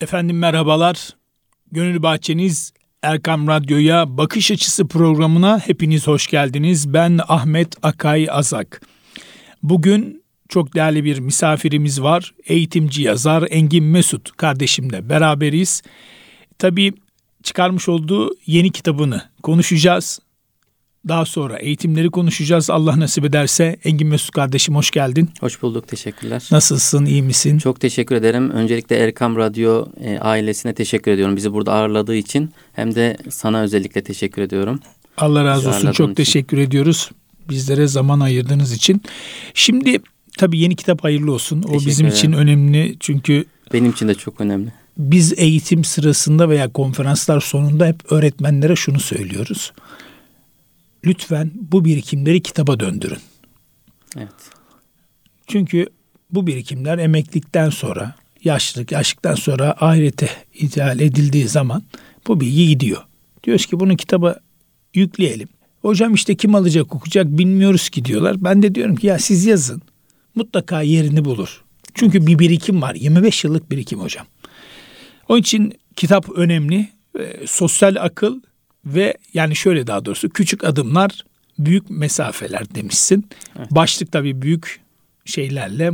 [0.00, 1.10] Efendim merhabalar.
[1.72, 6.92] Gönül Bahçeniz Erkam Radyo'ya Bakış Açısı programına hepiniz hoş geldiniz.
[6.92, 8.82] Ben Ahmet Akay Azak.
[9.62, 12.34] Bugün çok değerli bir misafirimiz var.
[12.46, 15.82] Eğitimci yazar Engin Mesut kardeşimle beraberiz.
[16.58, 16.92] Tabii
[17.42, 20.20] çıkarmış olduğu yeni kitabını konuşacağız.
[21.08, 22.70] Daha sonra eğitimleri konuşacağız.
[22.70, 25.30] Allah nasip ederse Engin Mesut kardeşim hoş geldin.
[25.40, 25.88] Hoş bulduk.
[25.88, 26.48] Teşekkürler.
[26.50, 27.04] Nasılsın?
[27.04, 27.58] iyi misin?
[27.58, 28.50] Çok teşekkür ederim.
[28.50, 31.36] Öncelikle Erkam Radyo e, ailesine teşekkür ediyorum.
[31.36, 32.52] Bizi burada ağırladığı için.
[32.72, 34.80] Hem de sana özellikle teşekkür ediyorum.
[35.16, 35.92] Allah razı olsun.
[35.92, 36.14] Çok için.
[36.14, 37.10] teşekkür ediyoruz.
[37.48, 39.02] Bizlere zaman ayırdığınız için.
[39.54, 39.98] Şimdi
[40.38, 41.62] tabii yeni kitap hayırlı olsun.
[41.68, 42.18] O bizim ederim.
[42.18, 42.96] için önemli.
[43.00, 44.72] Çünkü benim için de çok önemli.
[44.98, 49.72] Biz eğitim sırasında veya konferanslar sonunda hep öğretmenlere şunu söylüyoruz
[51.04, 53.18] lütfen bu birikimleri kitaba döndürün.
[54.16, 54.50] Evet.
[55.46, 55.86] Çünkü
[56.30, 61.82] bu birikimler emeklilikten sonra, yaşlılık, yaşlıktan sonra ahirete ithal edildiği zaman
[62.26, 63.02] bu bilgi gidiyor.
[63.44, 64.36] Diyoruz ki bunu kitaba
[64.94, 65.48] yükleyelim.
[65.82, 68.44] Hocam işte kim alacak okuyacak bilmiyoruz ki diyorlar.
[68.44, 69.82] Ben de diyorum ki ya siz yazın.
[70.34, 71.64] Mutlaka yerini bulur.
[71.94, 72.94] Çünkü bir birikim var.
[72.94, 74.26] 25 yıllık birikim hocam.
[75.28, 76.88] Onun için kitap önemli.
[77.46, 78.40] Sosyal akıl
[78.94, 81.24] ve yani şöyle daha doğrusu küçük adımlar
[81.58, 83.26] büyük mesafeler demişsin.
[83.58, 83.70] Evet.
[83.70, 84.80] Başlık tabii büyük
[85.24, 85.92] şeylerle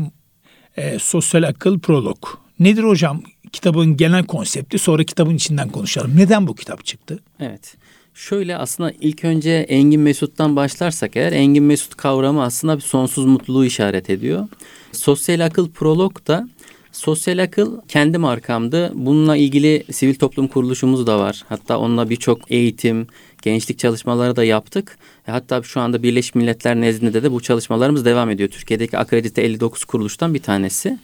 [0.77, 2.19] e, sosyal akıl prolog.
[2.59, 3.23] Nedir hocam
[3.53, 6.17] kitabın genel konsepti sonra kitabın içinden konuşalım.
[6.17, 7.19] Neden bu kitap çıktı?
[7.41, 7.77] Evet.
[8.15, 13.65] Şöyle aslında ilk önce Engin Mesut'tan başlarsak eğer Engin Mesut kavramı aslında bir sonsuz mutluluğu
[13.65, 14.49] işaret ediyor.
[14.93, 16.49] Sosyal akıl prolog da
[16.95, 18.93] Sosyal akıl kendi markamdı.
[18.95, 21.45] Bununla ilgili sivil toplum kuruluşumuz da var.
[21.49, 23.07] Hatta onunla birçok eğitim,
[23.43, 24.99] gençlik çalışmaları da yaptık.
[25.29, 28.49] E, hatta şu anda Birleşmiş Milletler nezdinde de bu çalışmalarımız devam ediyor.
[28.49, 30.99] Türkiye'deki akredite 59 kuruluştan bir tanesi.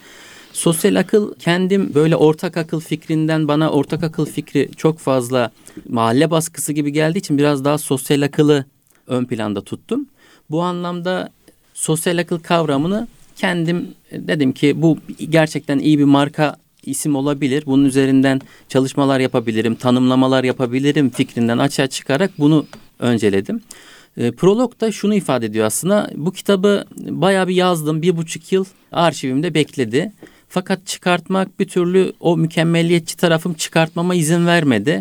[0.52, 5.50] Sosyal akıl kendim böyle ortak akıl fikrinden bana ortak akıl fikri çok fazla
[5.88, 8.64] mahalle baskısı gibi geldiği için biraz daha sosyal akılı
[9.06, 10.06] ön planda tuttum.
[10.50, 11.30] Bu anlamda
[11.74, 14.98] sosyal akıl kavramını kendim dedim ki bu
[15.30, 17.62] gerçekten iyi bir marka isim olabilir.
[17.66, 22.66] Bunun üzerinden çalışmalar yapabilirim, tanımlamalar yapabilirim fikrinden açığa çıkarak bunu
[22.98, 23.60] önceledim.
[24.16, 26.10] E, prolog da şunu ifade ediyor aslında.
[26.16, 28.02] Bu kitabı bayağı bir yazdım.
[28.02, 30.12] Bir buçuk yıl arşivimde bekledi.
[30.48, 35.00] Fakat çıkartmak bir türlü o mükemmeliyetçi tarafım çıkartmama izin vermedi.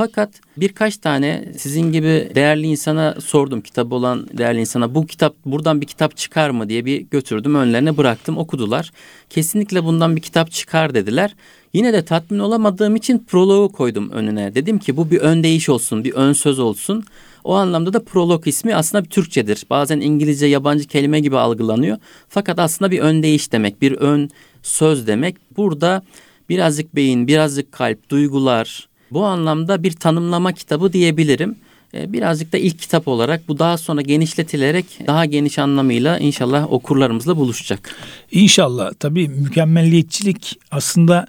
[0.00, 5.80] Fakat birkaç tane sizin gibi değerli insana sordum kitabı olan değerli insana bu kitap buradan
[5.80, 8.90] bir kitap çıkar mı diye bir götürdüm önlerine bıraktım okudular.
[9.30, 11.34] Kesinlikle bundan bir kitap çıkar dediler.
[11.72, 14.54] Yine de tatmin olamadığım için prologu koydum önüne.
[14.54, 17.04] Dedim ki bu bir ön değiş olsun, bir ön söz olsun.
[17.44, 19.64] O anlamda da prolog ismi aslında bir Türkçedir.
[19.70, 21.98] Bazen İngilizce yabancı kelime gibi algılanıyor.
[22.28, 24.30] Fakat aslında bir ön değiş demek, bir ön
[24.62, 25.36] söz demek.
[25.56, 26.02] Burada
[26.48, 31.56] birazcık beyin, birazcık kalp, duygular, bu anlamda bir tanımlama kitabı diyebilirim.
[31.94, 37.36] Ee, birazcık da ilk kitap olarak bu daha sonra genişletilerek daha geniş anlamıyla inşallah okurlarımızla
[37.36, 37.94] buluşacak.
[38.32, 41.26] İnşallah tabii mükemmelliyetçilik aslında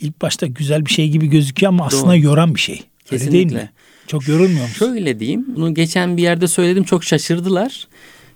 [0.00, 2.22] ilk başta güzel bir şey gibi gözüküyor ama aslında Doğru.
[2.22, 2.82] yoran bir şey.
[3.04, 3.38] Kesinlikle.
[3.38, 3.70] Öyle değil mi?
[4.06, 4.86] Çok yorulmuyor musun?
[4.86, 5.46] Şöyle diyeyim.
[5.56, 7.88] Bunu geçen bir yerde söyledim çok şaşırdılar.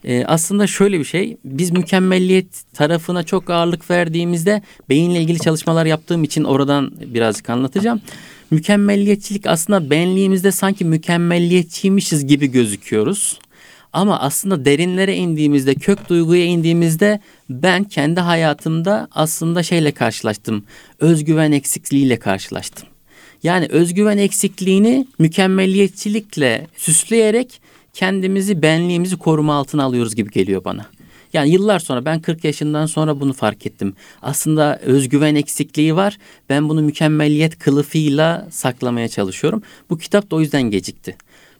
[0.04, 1.36] Ee, aslında şöyle bir şey.
[1.44, 8.00] Biz mükemmelliyet tarafına çok ağırlık verdiğimizde beyinle ilgili çalışmalar yaptığım için oradan birazcık anlatacağım
[8.50, 13.38] mükemmelliyetçilik aslında benliğimizde sanki mükemmelliyetçiymişiz gibi gözüküyoruz.
[13.92, 17.20] Ama aslında derinlere indiğimizde, kök duyguya indiğimizde
[17.50, 20.64] ben kendi hayatımda aslında şeyle karşılaştım.
[21.00, 22.88] Özgüven eksikliğiyle karşılaştım.
[23.42, 27.60] Yani özgüven eksikliğini mükemmelliyetçilikle süsleyerek
[27.92, 30.86] kendimizi, benliğimizi koruma altına alıyoruz gibi geliyor bana.
[31.36, 33.94] Yani yıllar sonra ben 40 yaşından sonra bunu fark ettim.
[34.22, 36.18] Aslında özgüven eksikliği var.
[36.48, 39.62] Ben bunu mükemmelliyet kılıfıyla saklamaya çalışıyorum.
[39.90, 41.16] Bu kitap da o yüzden gecikti.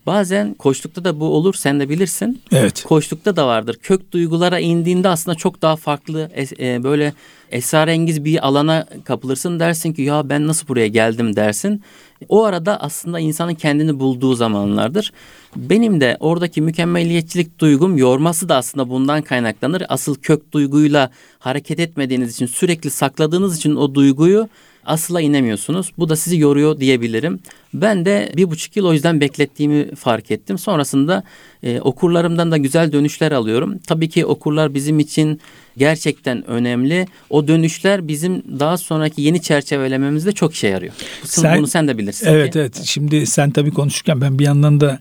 [0.06, 2.42] Bazen koçlukta da bu olur sen de bilirsin.
[2.52, 2.82] Evet.
[2.82, 3.76] Koçlukta da vardır.
[3.82, 7.12] Kök duygulara indiğinde aslında çok daha farklı e, böyle
[7.50, 11.82] esrarengiz bir alana kapılırsın dersin ki ya ben nasıl buraya geldim dersin.
[12.28, 15.12] O arada aslında insanın kendini bulduğu zamanlardır.
[15.56, 19.82] Benim de oradaki mükemmeliyetçilik duygum yorması da aslında bundan kaynaklanır.
[19.88, 24.48] Asıl kök duyguyla hareket etmediğiniz için sürekli sakladığınız için o duyguyu
[24.86, 25.92] asla inemiyorsunuz.
[25.98, 27.38] Bu da sizi yoruyor diyebilirim.
[27.74, 30.58] Ben de bir buçuk yıl o yüzden beklettiğimi fark ettim.
[30.58, 31.22] Sonrasında
[31.62, 33.78] e, okurlarımdan da güzel dönüşler alıyorum.
[33.86, 35.40] Tabii ki okurlar bizim için
[35.76, 37.06] gerçekten önemli.
[37.30, 40.92] O dönüşler bizim daha sonraki yeni çerçevelememizde çok işe yarıyor.
[41.24, 42.26] Sen, Bunu sen de bilirsin.
[42.26, 42.58] Evet ki.
[42.58, 42.82] evet.
[42.84, 44.98] Şimdi sen tabii konuşurken ben bir yandan da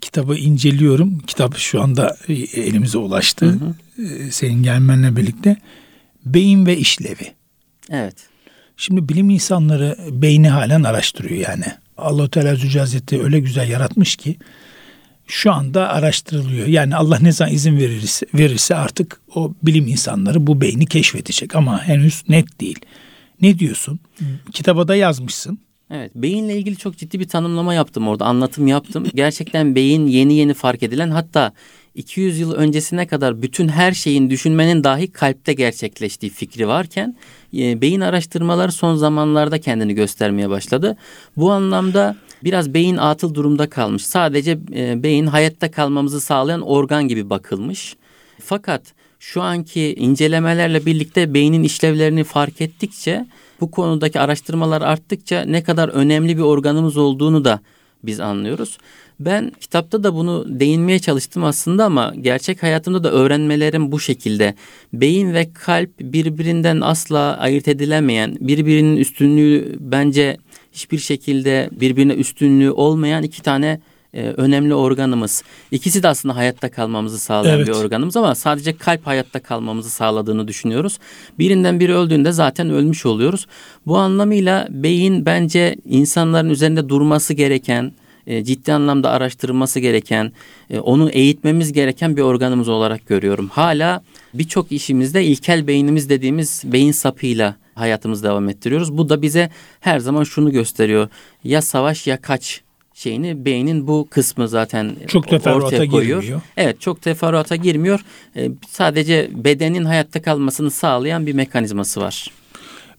[0.00, 1.18] kitabı inceliyorum.
[1.18, 3.46] Kitap şu anda elimize ulaştı.
[3.46, 4.02] Hı hı.
[4.02, 5.56] E, senin gelmenle birlikte.
[6.26, 7.32] Beyin ve işlevi.
[7.90, 8.14] Evet.
[8.80, 11.64] Şimdi bilim insanları beyni halen araştırıyor yani.
[11.96, 14.36] Allah Teala Zülcelal Hazretleri öyle güzel yaratmış ki
[15.26, 16.66] şu anda araştırılıyor.
[16.66, 21.82] Yani Allah ne zaman izin verirse, verirse artık o bilim insanları bu beyni keşfedecek ama
[21.82, 22.78] henüz net değil.
[23.42, 24.00] Ne diyorsun?
[24.52, 25.58] Kitaba da yazmışsın.
[25.90, 29.06] Evet, beyinle ilgili çok ciddi bir tanımlama yaptım orada, anlatım yaptım.
[29.14, 31.52] Gerçekten beyin yeni yeni fark edilen hatta
[31.98, 37.16] 200 yıl öncesine kadar bütün her şeyin düşünmenin dahi kalpte gerçekleştiği fikri varken
[37.56, 40.96] e, beyin araştırmaları son zamanlarda kendini göstermeye başladı.
[41.36, 44.06] Bu anlamda biraz beyin atıl durumda kalmış.
[44.06, 47.96] Sadece e, beyin hayatta kalmamızı sağlayan organ gibi bakılmış.
[48.44, 48.82] Fakat
[49.18, 53.26] şu anki incelemelerle birlikte beynin işlevlerini fark ettikçe
[53.60, 57.60] bu konudaki araştırmalar arttıkça ne kadar önemli bir organımız olduğunu da
[58.02, 58.78] biz anlıyoruz.
[59.20, 64.54] Ben kitapta da bunu değinmeye çalıştım aslında ama gerçek hayatımda da öğrenmelerim bu şekilde.
[64.92, 70.36] Beyin ve kalp birbirinden asla ayırt edilemeyen, birbirinin üstünlüğü bence
[70.72, 73.80] hiçbir şekilde birbirine üstünlüğü olmayan iki tane
[74.14, 75.42] e, önemli organımız.
[75.70, 77.68] İkisi de aslında hayatta kalmamızı sağlayan evet.
[77.68, 80.98] bir organımız ama sadece kalp hayatta kalmamızı sağladığını düşünüyoruz.
[81.38, 83.46] Birinden biri öldüğünde zaten ölmüş oluyoruz.
[83.86, 87.92] Bu anlamıyla beyin bence insanların üzerinde durması gereken,
[88.26, 90.32] e, ciddi anlamda araştırılması gereken,
[90.70, 93.48] e, onu eğitmemiz gereken bir organımız olarak görüyorum.
[93.48, 94.02] Hala
[94.34, 98.98] birçok işimizde ilkel beynimiz dediğimiz beyin sapıyla hayatımızı devam ettiriyoruz.
[98.98, 99.50] Bu da bize
[99.80, 101.08] her zaman şunu gösteriyor.
[101.44, 102.62] Ya savaş ya kaç
[102.98, 106.20] şeyini beynin bu kısmı zaten çok ortaya koyuyor.
[106.20, 106.40] Girmiyor.
[106.56, 108.00] Evet çok teferruata girmiyor.
[108.36, 112.30] E, sadece bedenin hayatta kalmasını sağlayan bir mekanizması var.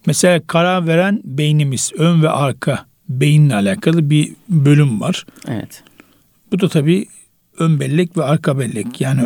[0.06, 5.26] Mesela karar veren beynimiz ön ve arka beyinle alakalı bir bölüm var.
[5.48, 5.82] Evet.
[6.52, 7.06] Bu da tabii
[7.58, 9.20] ön bellek ve arka bellek yani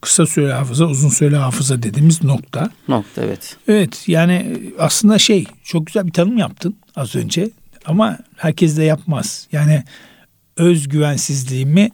[0.00, 2.70] kısa süre hafıza, uzun süre hafıza dediğimiz nokta.
[2.88, 3.56] Nokta evet.
[3.68, 7.50] Evet yani aslında şey çok güzel bir tanım yaptın az önce
[7.84, 9.48] ama herkes de yapmaz.
[9.52, 9.84] Yani
[10.60, 11.90] özgüvensizliğimi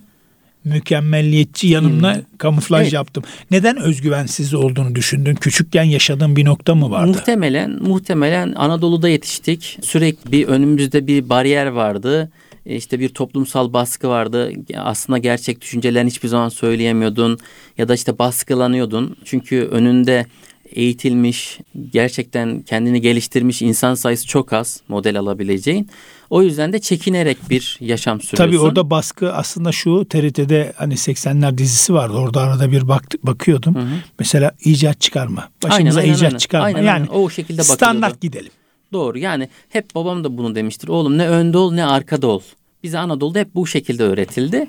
[0.64, 2.22] mükemmelliyetçi yanımla hmm.
[2.38, 2.92] kamuflaj evet.
[2.92, 3.24] yaptım.
[3.50, 5.34] Neden özgüvensiz olduğunu düşündün?
[5.34, 7.06] Küçükken yaşadığın bir nokta mı vardı?
[7.06, 9.78] Muhtemelen muhtemelen Anadolu'da yetiştik.
[9.82, 12.30] Sürekli bir önümüzde bir bariyer vardı.
[12.66, 14.52] E, işte bir toplumsal baskı vardı.
[14.76, 17.38] Aslında gerçek düşüncelerini hiçbir zaman söyleyemiyordun
[17.78, 19.16] ya da işte baskılanıyordun.
[19.24, 20.26] Çünkü önünde
[20.70, 21.58] eğitilmiş,
[21.92, 25.88] gerçekten kendini geliştirmiş insan sayısı çok az model alabileceğin.
[26.30, 28.36] O yüzden de çekinerek bir yaşam sürüyorsun.
[28.36, 32.16] Tabii orada baskı aslında şu TRT'de hani 80'ler dizisi vardı.
[32.16, 33.74] Orada arada bir bak, bakıyordum.
[33.74, 33.94] Hı hı.
[34.18, 35.48] Mesela icat çıkarma.
[35.62, 36.38] Başımıza aynen, icat aynen.
[36.38, 36.66] çıkarma.
[36.66, 37.22] Aynen, yani aynen.
[37.22, 37.76] o şekilde bakıyordu.
[37.76, 38.50] Standart gidelim.
[38.92, 40.88] Doğru yani hep babam da bunu demiştir.
[40.88, 42.40] Oğlum ne önde ol ne arkada ol.
[42.82, 44.66] Bize Anadolu'da hep bu şekilde öğretildi.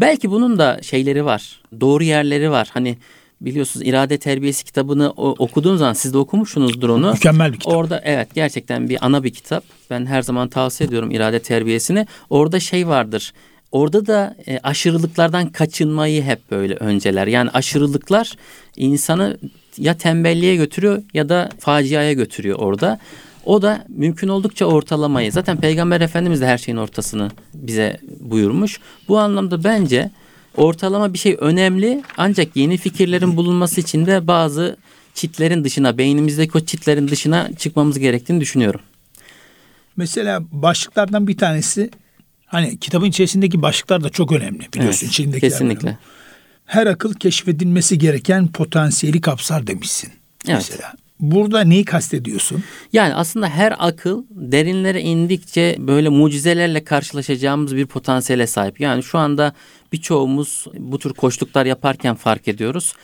[0.00, 1.60] Belki bunun da şeyleri var.
[1.80, 2.68] Doğru yerleri var.
[2.72, 2.98] Hani
[3.40, 7.12] biliyorsunuz irade terbiyesi kitabını okuduğun zaman siz de okumuşsunuzdur onu.
[7.12, 7.74] Mükemmel bir kitap.
[7.74, 9.64] Orada evet gerçekten bir ana bir kitap.
[9.90, 12.06] Ben her zaman tavsiye ediyorum irade terbiyesini.
[12.30, 13.32] Orada şey vardır.
[13.72, 17.26] Orada da e, aşırılıklardan kaçınmayı hep böyle önceler.
[17.26, 18.32] Yani aşırılıklar
[18.76, 19.38] insanı
[19.78, 22.98] ya tembelliğe götürüyor ya da faciaya götürüyor orada.
[23.44, 25.32] O da mümkün oldukça ortalamayı.
[25.32, 28.80] Zaten Peygamber Efendimiz de her şeyin ortasını bize buyurmuş.
[29.08, 30.10] Bu anlamda bence
[30.56, 34.76] ortalama bir şey önemli ancak yeni fikirlerin bulunması için de bazı
[35.14, 38.80] çitlerin dışına, beynimizdeki o çitlerin dışına çıkmamız gerektiğini düşünüyorum.
[39.96, 41.90] Mesela başlıklardan bir tanesi
[42.46, 45.50] hani kitabın içerisindeki başlıklar da çok önemli biliyorsun evet, içindekiler.
[45.50, 45.98] Kesinlikle.
[46.66, 50.10] Her akıl keşfedilmesi gereken potansiyeli kapsar demişsin.
[50.46, 50.66] Evet.
[50.70, 52.64] Mesela Burada neyi kastediyorsun?
[52.92, 58.80] Yani aslında her akıl derinlere indikçe böyle mucizelerle karşılaşacağımız bir potansiyele sahip.
[58.80, 59.52] Yani şu anda
[59.92, 62.94] birçoğumuz bu tür koştuklar yaparken fark ediyoruz.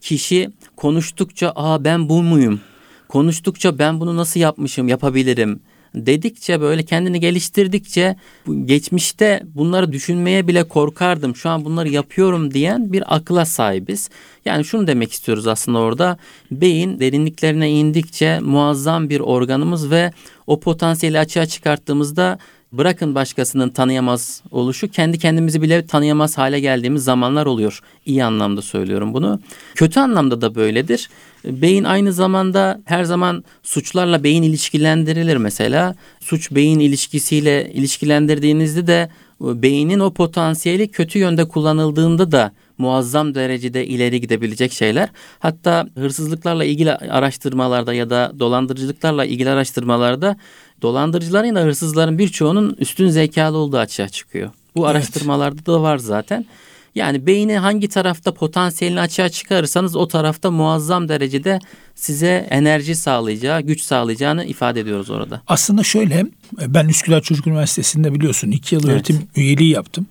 [0.00, 2.60] Kişi konuştukça aa ben bu muyum?
[3.08, 5.60] Konuştukça ben bunu nasıl yapmışım, yapabilirim
[5.94, 8.16] dedikçe böyle kendini geliştirdikçe
[8.64, 11.36] geçmişte bunları düşünmeye bile korkardım.
[11.36, 14.10] Şu an bunları yapıyorum diyen bir akla sahibiz.
[14.44, 16.18] Yani şunu demek istiyoruz aslında orada.
[16.50, 20.12] Beyin derinliklerine indikçe muazzam bir organımız ve
[20.46, 22.38] o potansiyeli açığa çıkarttığımızda
[22.78, 27.80] bırakın başkasının tanıyamaz oluşu kendi kendimizi bile tanıyamaz hale geldiğimiz zamanlar oluyor.
[28.06, 29.40] İyi anlamda söylüyorum bunu.
[29.74, 31.10] Kötü anlamda da böyledir.
[31.44, 35.94] Beyin aynı zamanda her zaman suçlarla beyin ilişkilendirilir mesela.
[36.20, 44.20] Suç beyin ilişkisiyle ilişkilendirdiğinizde de beynin o potansiyeli kötü yönde kullanıldığında da muazzam derecede ileri
[44.20, 45.08] gidebilecek şeyler.
[45.38, 50.36] Hatta hırsızlıklarla ilgili araştırmalarda ya da dolandırıcılıklarla ilgili araştırmalarda
[50.84, 54.50] dolandırıcıların ya da hırsızların birçoğunun üstün zekalı olduğu açığa çıkıyor.
[54.76, 54.96] Bu evet.
[54.96, 56.46] araştırmalarda da var zaten.
[56.94, 61.58] Yani beyni hangi tarafta potansiyelini açığa çıkarırsanız o tarafta muazzam derecede
[61.94, 65.42] size enerji sağlayacağı, güç sağlayacağını ifade ediyoruz orada.
[65.46, 66.26] Aslında şöyle
[66.66, 68.94] ben Üsküdar Çocuk Üniversitesi'nde biliyorsun iki yıl Evet.
[68.94, 70.06] öğretim üyeliği yaptım.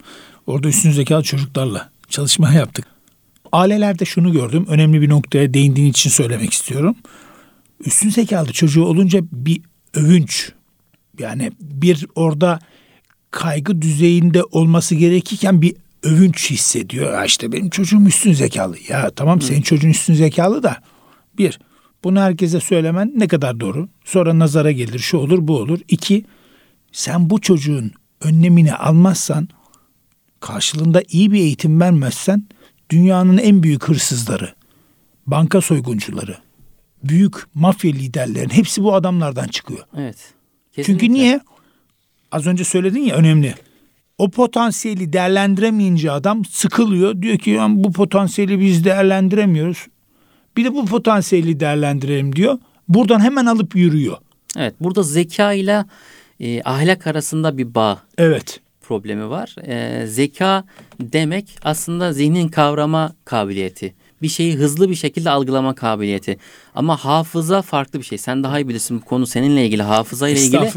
[0.48, 2.86] Orada üstün zekalı çocuklarla çalışma yaptık.
[3.52, 4.66] Ailelerde şunu gördüm.
[4.70, 6.96] Önemli bir noktaya değindiğin için söylemek istiyorum.
[7.86, 9.62] Üstün zekalı çocuğu olunca bir
[9.94, 10.52] övünç
[11.20, 12.60] yani bir orada
[13.32, 17.14] kaygı düzeyinde olması gerekirken bir övünç hissediyor.
[17.14, 18.76] Ya işte benim çocuğum üstün zekalı.
[18.90, 20.78] Ya tamam senin çocuğun üstün zekalı da
[21.38, 21.60] bir
[22.04, 23.90] bunu herkese söylemen ne kadar doğru.
[24.06, 25.80] Sonra nazara gelir şu olur bu olur.
[25.88, 26.26] İki
[26.92, 27.92] sen bu çocuğun
[28.22, 29.48] önlemini almazsan
[30.40, 32.48] karşılığında iyi bir eğitim vermezsen
[32.90, 34.54] dünyanın en büyük hırsızları,
[35.28, 36.38] banka soyguncuları,
[37.04, 39.86] büyük mafya liderlerin hepsi bu adamlardan çıkıyor.
[39.98, 40.34] Evet.
[40.82, 41.40] Çünkü niye?
[42.32, 43.56] Az önce söyledin ya önemli.
[44.18, 47.22] O potansiyeli değerlendiremeyince adam sıkılıyor.
[47.22, 49.88] Diyor ki "Ya bu potansiyeli biz değerlendiremiyoruz.
[50.58, 52.58] Bir de bu potansiyeli değerlendirelim diyor.
[52.88, 54.18] Buradan hemen alıp yürüyor.
[54.58, 54.76] Evet.
[54.80, 55.86] Burada zeka ile
[56.40, 58.60] e, ahlak arasında bir bağ Evet.
[58.82, 59.56] problemi var.
[59.68, 60.64] E, zeka
[61.02, 63.94] demek aslında zihnin kavrama kabiliyeti.
[64.24, 66.38] Bir şeyi hızlı bir şekilde algılama kabiliyeti.
[66.76, 68.18] Ama hafıza farklı bir şey.
[68.18, 70.72] Sen daha iyi bilirsin bu konu seninle ilgili hafıza ile ilgili.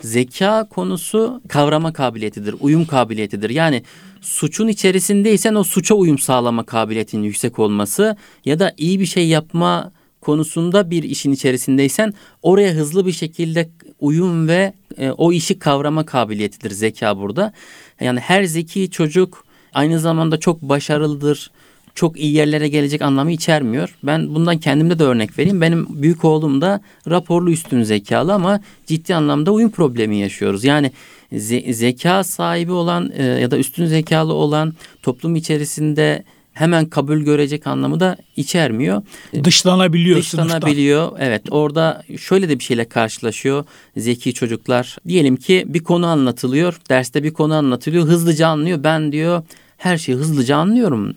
[0.00, 3.50] Zeka konusu kavrama kabiliyetidir, uyum kabiliyetidir.
[3.50, 3.82] Yani
[4.20, 9.92] suçun içerisindeysen o suça uyum sağlama kabiliyetinin yüksek olması ya da iyi bir şey yapma
[10.20, 16.70] konusunda bir işin içerisindeysen oraya hızlı bir şekilde uyum ve e, o işi kavrama kabiliyetidir
[16.70, 17.52] zeka burada.
[18.00, 19.44] Yani her zeki çocuk
[19.74, 21.50] aynı zamanda çok başarılıdır,
[21.94, 23.94] çok iyi yerlere gelecek anlamı içermiyor.
[24.02, 25.60] Ben bundan kendimde de örnek vereyim.
[25.60, 26.80] Benim büyük oğlum da
[27.10, 30.64] raporlu üstün zekalı ama ciddi anlamda uyum problemi yaşıyoruz.
[30.64, 30.92] Yani
[31.32, 37.66] ze- zeka sahibi olan e, ya da üstün zekalı olan toplum içerisinde hemen kabul görecek
[37.66, 39.02] anlamı da içermiyor.
[39.44, 40.48] Dışlanabiliyor sınıftan.
[40.48, 41.12] Dışlanabiliyor.
[41.18, 43.64] Evet orada şöyle de bir şeyle karşılaşıyor
[43.96, 44.96] zeki çocuklar.
[45.08, 46.80] Diyelim ki bir konu anlatılıyor.
[46.90, 48.04] Derste bir konu anlatılıyor.
[48.04, 48.84] Hızlıca anlıyor.
[48.84, 49.42] Ben diyor
[49.76, 51.14] her şeyi hızlıca anlıyorum.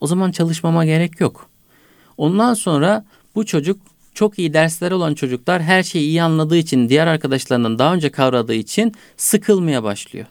[0.00, 1.48] O zaman çalışmama gerek yok.
[2.16, 3.04] Ondan sonra
[3.34, 3.80] bu çocuk
[4.14, 8.54] çok iyi dersleri olan çocuklar her şeyi iyi anladığı için diğer arkadaşlarından daha önce kavradığı
[8.54, 10.26] için sıkılmaya başlıyor.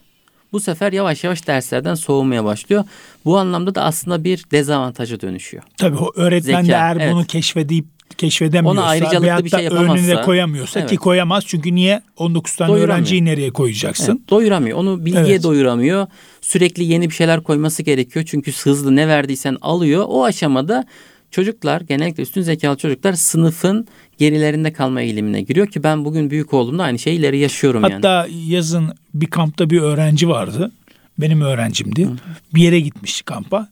[0.51, 2.83] Bu sefer yavaş yavaş derslerden soğumaya başlıyor.
[3.25, 5.63] Bu anlamda da aslında bir dezavantaja dönüşüyor.
[5.77, 7.13] Tabii o öğretmen de Zeka, eğer evet.
[7.13, 7.85] bunu keşfedip
[8.17, 10.99] keşfedemiyorsa Ona ayrıcalıklı bir şey yapamazsa, önüne koyamıyorsa ki evet.
[10.99, 11.43] koyamaz.
[11.47, 12.01] Çünkü niye?
[12.17, 14.11] 19 tane öğrenciyi nereye koyacaksın?
[14.19, 14.77] Evet, doyuramıyor.
[14.77, 15.43] Onu bilgiye Evet.
[15.43, 16.07] doyuramıyor.
[16.41, 18.25] Sürekli yeni bir şeyler koyması gerekiyor.
[18.29, 20.05] Çünkü hızlı ne verdiysen alıyor.
[20.07, 20.85] O aşamada
[21.31, 23.87] çocuklar genellikle üstün zekalı çocuklar sınıfın
[24.17, 27.93] gerilerinde kalma eğilimine giriyor ki ben bugün büyük oğlumda aynı şeyleri yaşıyorum yani.
[27.93, 30.71] Hatta yazın bir kampta bir öğrenci vardı.
[31.19, 32.07] Benim öğrencimdi.
[32.53, 33.67] Bir yere gitmiş kampa.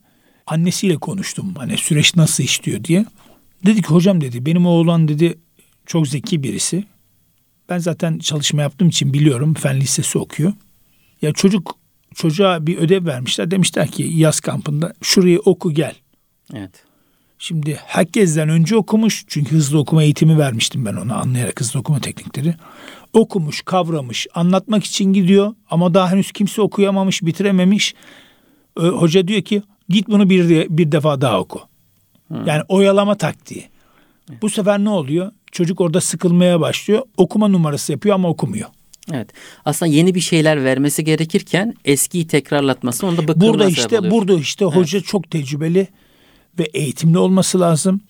[0.46, 1.54] Annesiyle konuştum.
[1.58, 3.04] Hani süreç nasıl işliyor diye.
[3.66, 5.38] Dedi ki hocam dedi benim oğlan dedi
[5.86, 6.84] çok zeki birisi.
[7.68, 9.54] Ben zaten çalışma yaptığım için biliyorum.
[9.54, 10.52] Fen lisesi okuyor.
[11.22, 11.78] Ya çocuk
[12.14, 13.50] çocuğa bir ödev vermişler.
[13.50, 15.94] Demişler ki yaz kampında şurayı oku gel.
[16.54, 16.84] Evet.
[17.38, 19.24] Şimdi herkesten önce okumuş.
[19.28, 22.54] Çünkü hızlı okuma eğitimi vermiştim ben ona anlayarak hızlı okuma teknikleri.
[23.12, 27.94] Okumuş, kavramış, anlatmak için gidiyor ama daha henüz kimse okuyamamış, bitirememiş.
[28.78, 31.67] Hoca diyor ki git bunu bir, bir defa daha oku.
[32.46, 33.68] Yani oyalama taktiği.
[34.42, 35.32] Bu sefer ne oluyor?
[35.52, 37.02] Çocuk orada sıkılmaya başlıyor.
[37.16, 38.68] Okuma numarası yapıyor ama okumuyor.
[39.12, 39.28] Evet.
[39.64, 44.12] Aslında yeni bir şeyler vermesi gerekirken eskiyi tekrarlatması onda bıkkınlığa Burada işte oluyor.
[44.12, 45.88] burada işte hoca çok tecrübeli
[46.58, 48.00] ve eğitimli olması lazım.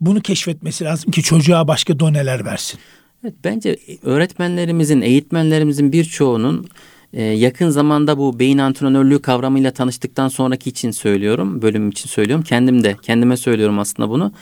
[0.00, 2.80] Bunu keşfetmesi lazım ki çocuğa başka doneler versin.
[3.24, 6.66] Evet, bence öğretmenlerimizin, eğitmenlerimizin birçoğunun
[7.12, 12.44] e, yakın zamanda bu beyin antrenörlüğü kavramıyla tanıştıktan sonraki için söylüyorum, bölüm için söylüyorum.
[12.44, 14.32] Kendim de, kendime söylüyorum aslında bunu.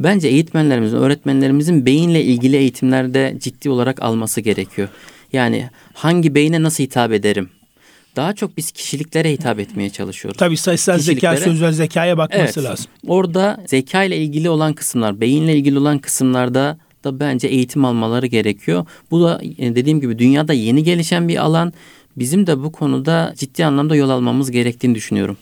[0.00, 4.88] Bence eğitmenlerimizin, öğretmenlerimizin beyinle ilgili eğitimlerde ciddi olarak alması gerekiyor.
[5.32, 7.50] Yani hangi beyne nasıl hitap ederim?
[8.16, 10.38] Daha çok biz kişiliklere hitap etmeye çalışıyoruz.
[10.38, 12.86] Tabii sayısal zeka, sözel zekaya bakması lazım.
[13.06, 18.86] Orada zeka ile ilgili olan kısımlar, beyinle ilgili olan kısımlarda da bence eğitim almaları gerekiyor.
[19.10, 21.72] Bu da e, dediğim gibi dünyada yeni gelişen bir alan.
[22.16, 25.36] Bizim de bu konuda ciddi anlamda yol almamız gerektiğini düşünüyorum.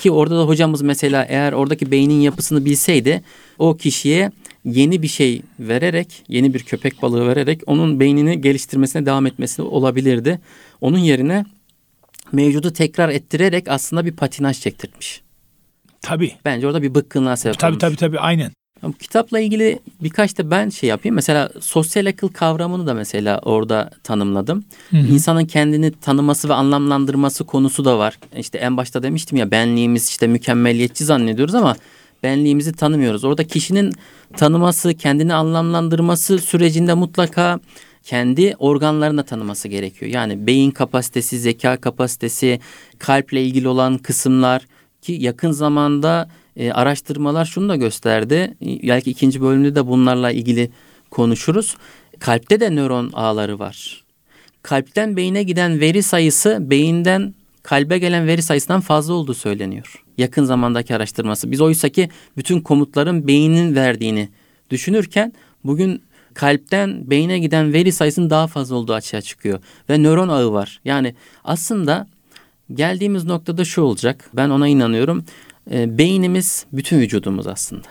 [0.00, 3.22] Ki orada da hocamız mesela eğer oradaki beynin yapısını bilseydi
[3.58, 4.30] o kişiye
[4.64, 10.40] yeni bir şey vererek, yeni bir köpek balığı vererek onun beynini geliştirmesine devam etmesi olabilirdi.
[10.80, 11.44] Onun yerine
[12.32, 15.22] mevcudu tekrar ettirerek aslında bir patinaj çektirmiş.
[16.02, 16.32] Tabii.
[16.44, 17.80] Bence orada bir bıkkınlığa sebep Tabii olmuş.
[17.80, 18.52] tabii tabii aynen.
[18.98, 21.14] Kitapla ilgili birkaç da ben şey yapayım.
[21.14, 24.64] Mesela sosyal akıl kavramını da mesela orada tanımladım.
[24.90, 25.06] Hı hı.
[25.06, 28.18] İnsanın kendini tanıması ve anlamlandırması konusu da var.
[28.36, 31.76] İşte en başta demiştim ya benliğimiz işte mükemmeliyetçi zannediyoruz ama
[32.22, 33.24] benliğimizi tanımıyoruz.
[33.24, 33.92] Orada kişinin
[34.36, 37.60] tanıması, kendini anlamlandırması sürecinde mutlaka
[38.02, 40.12] kendi organlarını tanıması gerekiyor.
[40.12, 42.60] Yani beyin kapasitesi, zeka kapasitesi,
[42.98, 44.66] kalple ilgili olan kısımlar
[45.02, 48.54] ki yakın zamanda e, araştırmalar şunu da gösterdi.
[48.62, 50.70] Belki ikinci bölümde de bunlarla ilgili
[51.10, 51.76] konuşuruz.
[52.18, 54.04] Kalpte de nöron ağları var.
[54.62, 60.04] Kalpten beyine giden veri sayısı beyinden kalbe gelen veri sayısından fazla olduğu söyleniyor.
[60.18, 61.50] Yakın zamandaki araştırması.
[61.50, 64.28] Biz oysa ki bütün komutların beynin verdiğini
[64.70, 65.32] düşünürken
[65.64, 66.02] bugün
[66.34, 69.60] kalpten beyine giden veri sayısının daha fazla olduğu açığa çıkıyor.
[69.90, 70.80] Ve nöron ağı var.
[70.84, 72.06] Yani aslında
[72.74, 74.30] geldiğimiz noktada şu olacak.
[74.34, 75.24] Ben ona inanıyorum.
[75.70, 77.88] E, beynimiz bütün vücudumuz aslında.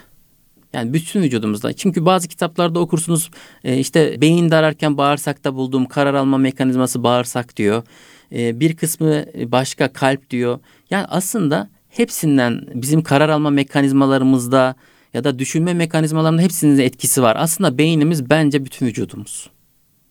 [0.73, 1.73] Yani bütün vücudumuzda.
[1.73, 3.31] Çünkü bazı kitaplarda okursunuz
[3.63, 7.83] e, işte beyin dararken bağırsakta bulduğum karar alma mekanizması bağırsak diyor.
[8.31, 10.59] E, bir kısmı başka kalp diyor.
[10.89, 14.75] Yani aslında hepsinden bizim karar alma mekanizmalarımızda
[15.13, 17.35] ya da düşünme mekanizmalarının hepsinin etkisi var.
[17.39, 19.49] Aslında beynimiz bence bütün vücudumuz.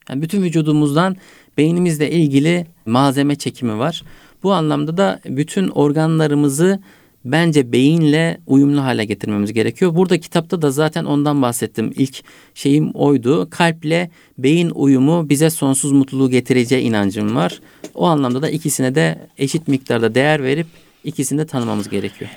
[0.09, 1.17] Yani bütün vücudumuzdan
[1.59, 4.03] beynimizle ilgili malzeme çekimi var.
[4.43, 6.81] Bu anlamda da bütün organlarımızı
[7.25, 9.95] bence beyinle uyumlu hale getirmemiz gerekiyor.
[9.95, 11.93] Burada kitapta da zaten ondan bahsettim.
[11.97, 12.23] İlk
[12.55, 13.51] şeyim oydu.
[13.51, 17.61] Kalple beyin uyumu bize sonsuz mutluluğu getireceği inancım var.
[17.95, 20.67] O anlamda da ikisine de eşit miktarda değer verip
[21.05, 22.31] ikisini de tanımamız gerekiyor.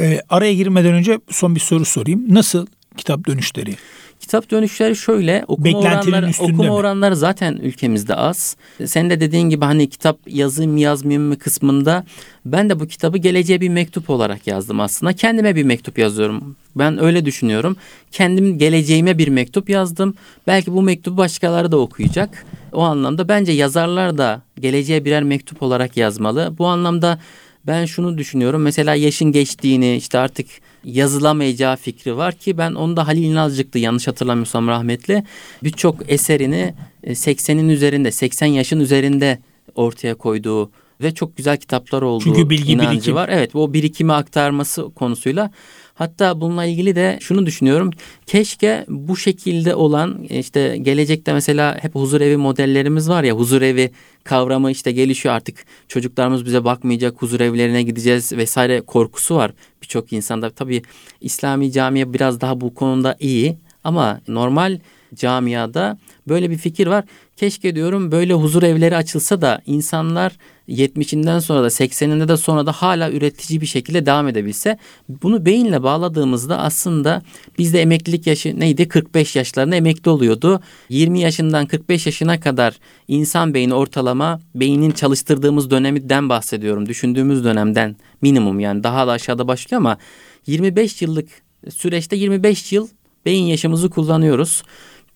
[0.00, 2.34] E, araya girmeden önce son bir soru sorayım.
[2.34, 2.66] Nasıl
[2.96, 3.76] kitap dönüşleri?
[4.20, 8.56] Kitap dönüşleri şöyle okuma oranları, okuma oranları zaten ülkemizde az.
[8.84, 12.04] Sen de dediğin gibi hani kitap yazayım yazmayayım mı kısmında
[12.44, 15.12] ben de bu kitabı geleceğe bir mektup olarak yazdım aslında.
[15.12, 16.56] Kendime bir mektup yazıyorum.
[16.76, 17.76] Ben öyle düşünüyorum.
[18.12, 20.14] Kendim geleceğime bir mektup yazdım.
[20.46, 22.46] Belki bu mektubu başkaları da okuyacak.
[22.72, 26.54] O anlamda bence yazarlar da geleceğe birer mektup olarak yazmalı.
[26.58, 27.18] Bu anlamda
[27.66, 28.62] ben şunu düşünüyorum.
[28.62, 30.46] Mesela yaşın geçtiğini işte artık
[30.86, 35.24] yazılamayacağı fikri var ki ben onu da Halil İnalcık'tı yanlış hatırlamıyorsam rahmetli.
[35.62, 36.74] Birçok eserini
[37.04, 39.38] 80'in e, üzerinde 80 yaşın üzerinde
[39.74, 43.14] ortaya koyduğu ve çok güzel kitaplar olduğu Çünkü bilgi inancı birikim.
[43.14, 43.28] var.
[43.32, 45.50] Evet o birikimi aktarması konusuyla
[45.96, 47.90] Hatta bununla ilgili de şunu düşünüyorum.
[48.26, 53.90] Keşke bu şekilde olan işte gelecekte mesela hep huzur evi modellerimiz var ya huzur evi
[54.24, 60.50] kavramı işte gelişiyor artık çocuklarımız bize bakmayacak huzur evlerine gideceğiz vesaire korkusu var birçok insanda.
[60.50, 60.82] Tabii
[61.20, 64.78] İslami camiye biraz daha bu konuda iyi ama normal
[65.14, 67.04] camiada böyle bir fikir var.
[67.36, 70.32] Keşke diyorum böyle huzur evleri açılsa da insanlar
[70.68, 74.78] 70'inden sonra da 80'inde de sonra da hala üretici bir şekilde devam edebilse.
[75.08, 77.22] Bunu beyinle bağladığımızda aslında
[77.58, 78.88] bizde emeklilik yaşı neydi?
[78.88, 80.60] 45 yaşlarında emekli oluyordu.
[80.88, 86.86] 20 yaşından 45 yaşına kadar insan beyni ortalama beynin çalıştırdığımız dönemden bahsediyorum.
[86.86, 89.98] Düşündüğümüz dönemden minimum yani daha da aşağıda başlıyor ama
[90.46, 91.28] 25 yıllık
[91.70, 92.88] süreçte 25 yıl
[93.26, 94.62] beyin yaşımızı kullanıyoruz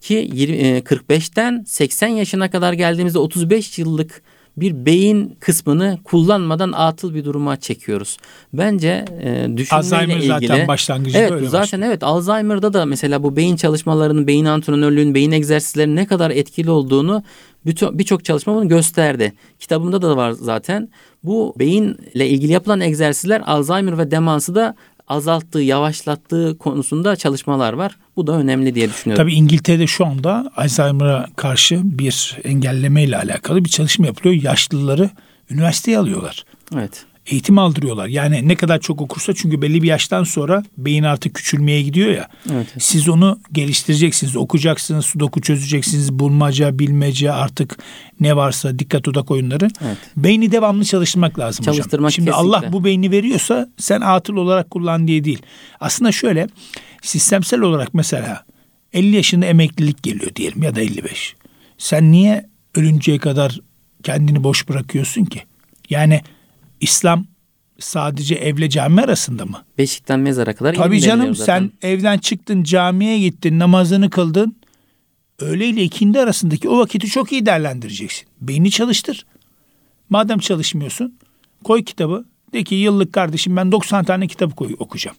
[0.01, 0.31] ki
[0.85, 4.23] 45'ten 80 e, yaşına kadar geldiğimizde 35 yıllık
[4.61, 8.17] bir beyin kısmını kullanmadan atıl bir duruma çekiyoruz.
[8.53, 10.29] Bence e, düşünmeyle Alzheimer ilgili.
[10.29, 11.87] zaten başlangıcı evet, böyle Zaten başlıyor.
[11.89, 17.23] evet Alzheimer'da da mesela bu beyin çalışmalarının, beyin antrenörlüğün, beyin egzersizlerinin ne kadar etkili olduğunu
[17.67, 19.33] birçok çalışma bunu gösterdi.
[19.59, 20.89] Kitabımda da var zaten.
[21.25, 24.75] Bu beyinle ilgili yapılan egzersizler Alzheimer ve demansı da
[25.11, 27.97] azalttığı, yavaşlattığı konusunda çalışmalar var.
[28.17, 29.25] Bu da önemli diye düşünüyorum.
[29.25, 34.43] Tabii İngiltere'de şu anda Alzheimer'a karşı bir engelleme ile alakalı bir çalışma yapılıyor.
[34.43, 35.11] Yaşlıları
[35.51, 36.45] üniversiteye alıyorlar.
[36.75, 38.07] Evet eğitim aldırıyorlar.
[38.07, 42.29] Yani ne kadar çok okursa çünkü belli bir yaştan sonra beyin artık küçülmeye gidiyor ya.
[42.53, 42.67] Evet.
[42.79, 47.79] Siz onu geliştireceksiniz, okuyacaksınız, sudoku çözeceksiniz, bulmaca, bilmece artık
[48.21, 49.69] ne varsa dikkat odak oyunları.
[49.85, 49.97] Evet.
[50.17, 52.11] Beyni devamlı çalıştırmak lazım Çalıştırmak hocam.
[52.11, 52.57] Şimdi kesinlikle.
[52.57, 55.43] Allah bu beyni veriyorsa sen atıl olarak kullan diye değil.
[55.81, 56.49] Aslında şöyle
[57.03, 58.45] sistemsel olarak mesela
[58.93, 61.35] 50 yaşında emeklilik geliyor diyelim ya da 55.
[61.79, 63.61] Sen niye ölünceye kadar
[64.03, 65.43] kendini boş bırakıyorsun ki?
[65.91, 66.21] Yani
[66.81, 67.27] İslam
[67.79, 69.65] sadece evle cami arasında mı?
[69.79, 74.57] Beşikten mezara kadar Tabii canım sen evden çıktın camiye gittin namazını kıldın.
[75.39, 78.29] Öğle ile ikindi arasındaki o vakiti çok iyi değerlendireceksin.
[78.41, 79.27] Beyni çalıştır.
[80.09, 81.15] Madem çalışmıyorsun
[81.65, 82.25] koy kitabı.
[82.53, 85.17] De ki yıllık kardeşim ben 90 tane kitap koy, okuyacağım.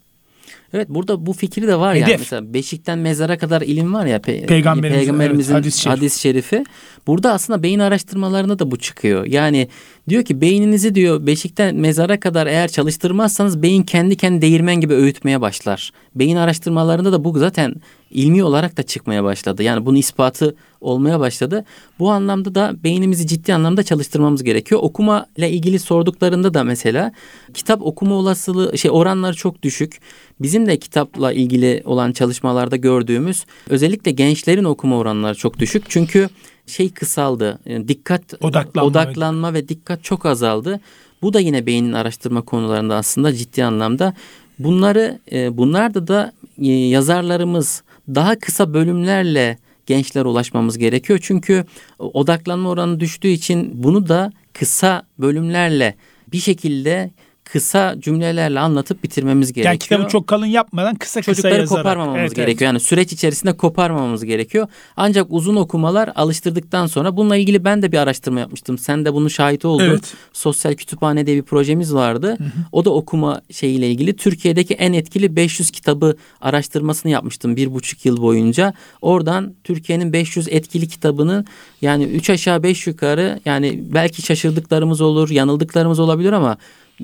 [0.72, 2.08] Evet burada bu fikri de var Hedef.
[2.08, 2.18] yani.
[2.18, 4.16] Mesela beşikten mezara kadar ilim var ya.
[4.16, 6.50] pe- Peygamberimiz- peygamberimizin evet, hadis-i hadis-i, şerif.
[6.50, 6.64] şerifi.
[7.06, 9.26] Burada aslında beyin araştırmalarında da bu çıkıyor.
[9.26, 9.68] Yani
[10.08, 15.40] diyor ki beyninizi diyor beşikten mezara kadar eğer çalıştırmazsanız beyin kendi kendi değirmen gibi öğütmeye
[15.40, 15.90] başlar.
[16.14, 17.74] Beyin araştırmalarında da bu zaten
[18.12, 19.62] ilmi olarak da çıkmaya başladı.
[19.62, 21.64] Yani bunun ispatı olmaya başladı.
[21.98, 24.80] Bu anlamda da beynimizi ciddi anlamda çalıştırmamız gerekiyor.
[24.84, 27.12] Okuma ile ilgili sorduklarında da mesela
[27.54, 30.00] kitap okuma olasılığı şey oranları çok düşük.
[30.40, 35.84] Bizim de kitapla ilgili olan çalışmalarda gördüğümüz özellikle gençlerin okuma oranları çok düşük.
[35.88, 36.28] Çünkü
[36.66, 37.58] şey kısaldı.
[37.66, 38.88] Yani dikkat Odaklanma.
[38.88, 40.80] odaklanma ve dikkat çok azaldı.
[41.22, 44.14] Bu da yine beynin araştırma konularında aslında ciddi anlamda
[44.58, 51.18] bunları e, bunlarda da e, yazarlarımız daha kısa bölümlerle gençlere ulaşmamız gerekiyor.
[51.22, 51.64] Çünkü
[51.98, 55.94] odaklanma oranı düştüğü için bunu da kısa bölümlerle
[56.32, 57.10] bir şekilde
[57.44, 59.72] kısa cümlelerle anlatıp bitirmemiz gerekiyor.
[59.72, 61.82] Yani kitabı çok kalın yapmadan kısa kısa Çocukları yazarak.
[61.82, 62.36] koparmamamız Evet, evet.
[62.36, 62.66] gerekiyor.
[62.68, 64.66] Yani süreç içerisinde koparmamamız gerekiyor.
[64.96, 68.78] Ancak uzun okumalar alıştırdıktan sonra bununla ilgili ben de bir araştırma yapmıştım.
[68.78, 69.84] Sen de bunun şahit oldun.
[69.84, 70.14] Evet.
[70.32, 72.38] Sosyal kütüphane diye bir projemiz vardı.
[72.72, 74.16] O da okuma şeyiyle ilgili.
[74.16, 78.74] Türkiye'deki en etkili 500 kitabı araştırmasını yapmıştım bir buçuk yıl boyunca.
[79.02, 81.44] Oradan Türkiye'nin 500 etkili kitabını
[81.82, 86.56] yani 3 aşağı 5 yukarı yani belki şaşırdıklarımız olur, yanıldıklarımız olabilir ama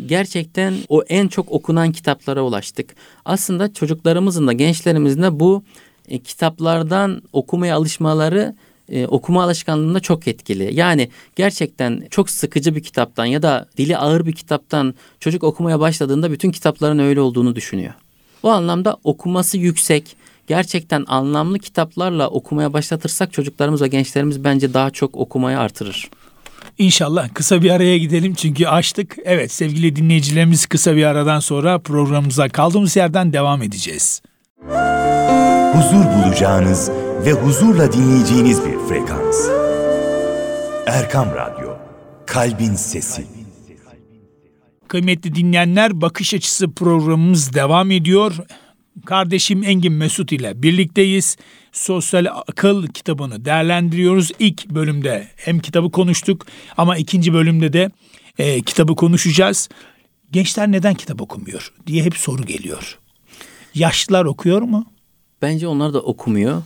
[0.07, 2.95] gerçekten o en çok okunan kitaplara ulaştık.
[3.25, 5.63] Aslında çocuklarımızın da gençlerimizin de bu
[6.09, 8.55] e, kitaplardan okumaya alışmaları
[8.89, 10.75] e, okuma alışkanlığında çok etkili.
[10.75, 16.33] Yani gerçekten çok sıkıcı bir kitaptan ya da dili ağır bir kitaptan çocuk okumaya başladığında
[16.33, 17.95] bütün kitapların öyle olduğunu düşünüyor.
[18.43, 25.17] O anlamda okuması yüksek, gerçekten anlamlı kitaplarla okumaya başlatırsak çocuklarımız ve gençlerimiz bence daha çok
[25.17, 26.11] okumayı artırır.
[26.79, 29.17] İnşallah kısa bir araya gidelim çünkü açtık.
[29.25, 34.23] Evet sevgili dinleyicilerimiz kısa bir aradan sonra programımıza kaldığımız yerden devam edeceğiz.
[35.73, 36.91] huzur bulacağınız
[37.25, 39.49] ve huzurla dinleyeceğiniz bir frekans.
[40.87, 41.77] Erkam Radyo,
[42.27, 43.27] Kalbin Sesi.
[44.89, 48.37] Kıymetli dinleyenler bakış açısı programımız devam ediyor.
[49.07, 51.37] Kardeşim Engin Mesut ile birlikteyiz.
[51.79, 54.31] Sosyal Akıl kitabını değerlendiriyoruz.
[54.39, 57.91] İlk bölümde hem kitabı konuştuk ama ikinci bölümde de
[58.39, 59.69] e, kitabı konuşacağız.
[60.33, 62.99] Gençler neden kitap okumuyor diye hep soru geliyor.
[63.75, 64.87] Yaşlılar okuyor mu?
[65.43, 66.63] Bence onlar da okumuyor.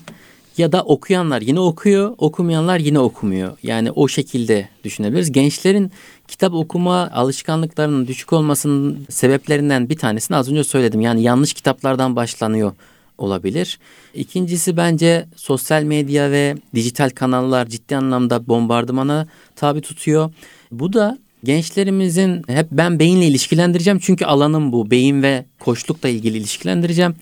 [0.59, 3.57] Ya da okuyanlar yine okuyor, okumayanlar yine okumuyor.
[3.63, 5.33] Yani o şekilde düşünebiliriz.
[5.33, 5.93] Gençlerin
[6.29, 11.01] kitap okuma alışkanlıklarının düşük olmasının sebeplerinden bir tanesini az önce söyledim.
[11.01, 12.73] Yani yanlış kitaplardan başlanıyor
[13.19, 13.79] olabilir.
[14.15, 20.31] İkincisi bence sosyal medya ve dijital kanallar ciddi anlamda bombardımana tabi tutuyor.
[20.71, 24.91] Bu da gençlerimizin hep ben beyinle ilişkilendireceğim çünkü alanım bu.
[24.91, 27.15] Beyin ve koçlukla ilgili ilişkilendireceğim.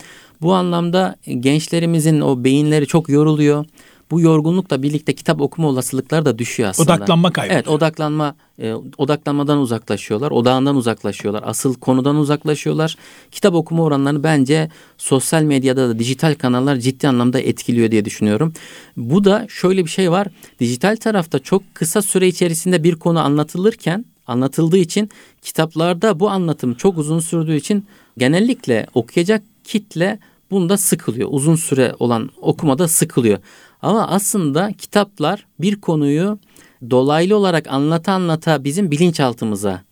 [0.43, 3.65] Bu anlamda gençlerimizin o beyinleri çok yoruluyor.
[4.11, 6.95] Bu yorgunlukla birlikte kitap okuma olasılıkları da düşüyor aslında.
[6.95, 7.53] Odaklanma kaybı.
[7.53, 10.31] Evet odaklanma e, odaklanmadan uzaklaşıyorlar.
[10.31, 11.43] Odağından uzaklaşıyorlar.
[11.47, 12.97] Asıl konudan uzaklaşıyorlar.
[13.31, 18.53] Kitap okuma oranlarını bence sosyal medyada da dijital kanallar ciddi anlamda etkiliyor diye düşünüyorum.
[18.97, 20.29] Bu da şöyle bir şey var.
[20.61, 25.11] Dijital tarafta çok kısa süre içerisinde bir konu anlatılırken anlatıldığı için
[25.43, 27.87] kitaplarda bu anlatım çok uzun sürdüğü için
[28.19, 30.19] genellikle okuyacak kitle
[30.51, 31.29] bunda sıkılıyor.
[31.33, 33.39] Uzun süre olan okumada sıkılıyor.
[33.83, 36.39] Ama aslında kitaplar bir konuyu
[36.91, 39.83] dolaylı olarak anlata anlata bizim bilinçaltımıza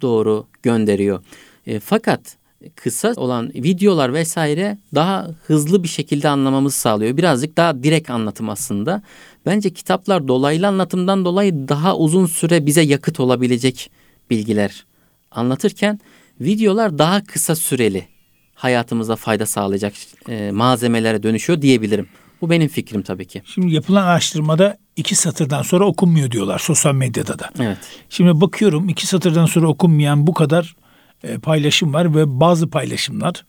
[0.00, 1.22] doğru gönderiyor.
[1.66, 2.36] E, fakat
[2.74, 7.16] kısa olan videolar vesaire daha hızlı bir şekilde anlamamızı sağlıyor.
[7.16, 9.02] Birazcık daha direkt anlatım aslında.
[9.46, 13.90] Bence kitaplar dolaylı anlatımdan dolayı daha uzun süre bize yakıt olabilecek
[14.30, 14.84] bilgiler
[15.30, 16.00] anlatırken
[16.40, 18.08] videolar daha kısa süreli
[18.54, 19.94] hayatımıza fayda sağlayacak
[20.28, 22.08] e, malzemelere dönüşüyor diyebilirim.
[22.40, 23.42] Bu benim fikrim tabii ki.
[23.44, 27.50] Şimdi yapılan araştırmada iki satırdan sonra okunmuyor diyorlar sosyal medyada da.
[27.60, 27.78] Evet.
[28.08, 30.76] Şimdi bakıyorum iki satırdan sonra okunmayan bu kadar
[31.22, 33.44] e, paylaşım var ve bazı paylaşımlar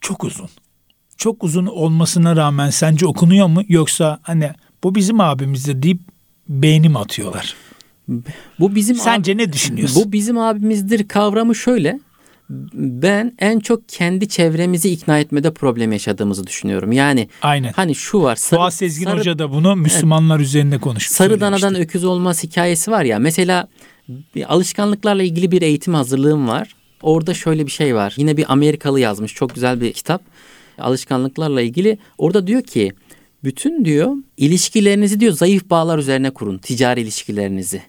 [0.00, 0.48] çok uzun.
[1.16, 4.50] Çok uzun olmasına rağmen sence okunuyor mu yoksa hani
[4.84, 6.00] bu bizim abimizdir deyip
[6.48, 7.54] beğeni mi atıyorlar?
[8.58, 10.02] Bu bizim Sence ne düşünüyorsun?
[10.04, 12.00] Bu bizim abimizdir kavramı şöyle.
[12.74, 16.92] Ben en çok kendi çevremizi ikna etmede problem yaşadığımızı düşünüyorum.
[16.92, 17.72] Yani Aynen.
[17.72, 18.36] hani şu var.
[18.36, 21.14] Sarı, Fuat Sezgin sarı- Hoca da bunu Müslümanlar üzerinde konuştu.
[21.14, 21.82] Sarı danadan söylemişti.
[21.88, 23.18] öküz olmaz hikayesi var ya.
[23.18, 23.68] Mesela
[24.34, 26.74] bir alışkanlıklarla ilgili bir eğitim hazırlığım var.
[27.02, 28.14] Orada şöyle bir şey var.
[28.16, 30.22] Yine bir Amerikalı yazmış çok güzel bir kitap.
[30.78, 31.98] Alışkanlıklarla ilgili.
[32.18, 32.92] Orada diyor ki
[33.44, 36.58] bütün diyor ilişkilerinizi diyor zayıf bağlar üzerine kurun.
[36.58, 37.82] Ticari ilişkilerinizi.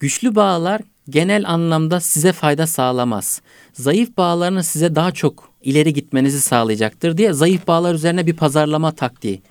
[0.00, 3.42] Güçlü bağlar genel anlamda size fayda sağlamaz.
[3.72, 9.42] Zayıf bağlarını size daha çok ileri gitmenizi sağlayacaktır diye zayıf bağlar üzerine bir pazarlama taktiği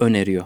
[0.00, 0.44] öneriyor.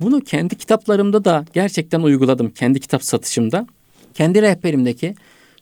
[0.00, 2.50] Bunu kendi kitaplarımda da gerçekten uyguladım.
[2.50, 3.66] Kendi kitap satışımda.
[4.14, 5.14] Kendi rehberimdeki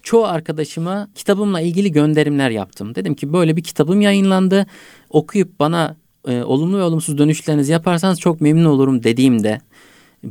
[0.02, 2.94] çoğu arkadaşıma kitabımla ilgili gönderimler yaptım.
[2.94, 4.66] Dedim ki böyle bir kitabım yayınlandı.
[5.10, 5.96] Okuyup bana
[6.28, 9.60] e, olumlu ve olumsuz dönüşlerinizi yaparsanız çok memnun olurum dediğimde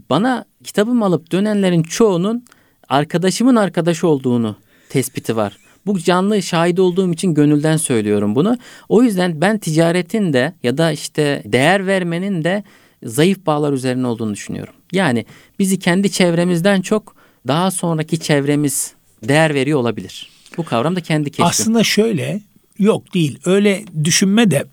[0.10, 2.46] bana kitabımı alıp dönenlerin çoğunun
[2.90, 4.56] arkadaşımın arkadaşı olduğunu
[4.90, 5.58] tespiti var.
[5.86, 8.58] Bu canlı şahit olduğum için gönülden söylüyorum bunu.
[8.90, 12.64] O yüzden ben ticaretin de ya da işte değer vermenin de
[13.04, 14.74] zayıf bağlar üzerine olduğunu düşünüyorum.
[14.92, 15.26] Yani
[15.60, 17.16] bizi kendi çevremizden çok
[17.48, 20.30] daha sonraki çevremiz değer veriyor olabilir.
[20.58, 21.46] Bu kavram da kendi keşfim.
[21.46, 22.42] Aslında şöyle
[22.80, 24.66] yok değil öyle düşünme de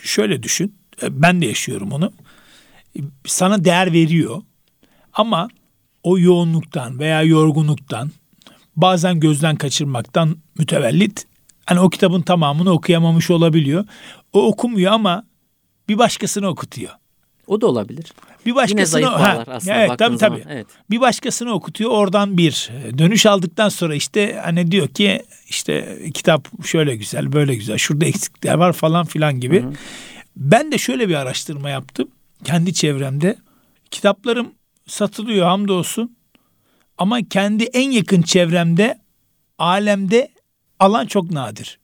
[0.00, 0.74] şöyle düşün
[1.10, 2.12] ben de yaşıyorum onu.
[3.26, 4.42] Sana değer veriyor
[5.12, 5.48] ama
[6.02, 8.10] o yoğunluktan veya yorgunluktan
[8.76, 11.26] bazen gözden kaçırmaktan mütevellit
[11.66, 13.84] hani o kitabın tamamını okuyamamış olabiliyor.
[14.32, 15.24] O okumuyor ama
[15.88, 16.92] bir başkasını okutuyor.
[17.46, 18.12] O da olabilir.
[18.46, 20.40] Bir başkasını Yine zayıf bağlar aslında evet, tabii, zaman.
[20.40, 20.52] tabii.
[20.52, 20.66] Evet.
[20.90, 26.96] Bir başkasını okutuyor oradan bir dönüş aldıktan sonra işte hani diyor ki işte kitap şöyle
[26.96, 29.62] güzel böyle güzel şurada eksikler var falan filan gibi.
[29.62, 29.72] Hı hı.
[30.36, 32.08] Ben de şöyle bir araştırma yaptım
[32.44, 33.36] kendi çevremde.
[33.90, 34.52] Kitaplarım
[34.88, 36.16] satılıyor hamdolsun
[36.98, 38.98] ama kendi en yakın çevremde
[39.58, 40.28] alemde
[40.78, 41.78] alan çok nadir.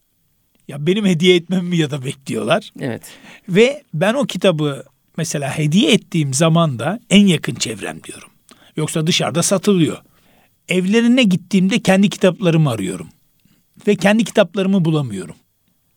[0.69, 2.71] Ya benim hediye etmemi ya da bekliyorlar.
[2.81, 3.03] Evet.
[3.49, 4.85] Ve ben o kitabı
[5.17, 8.29] mesela hediye ettiğim zaman da en yakın çevrem diyorum.
[8.77, 9.99] Yoksa dışarıda satılıyor.
[10.69, 13.09] Evlerine gittiğimde kendi kitaplarımı arıyorum.
[13.87, 15.37] Ve kendi kitaplarımı bulamıyorum.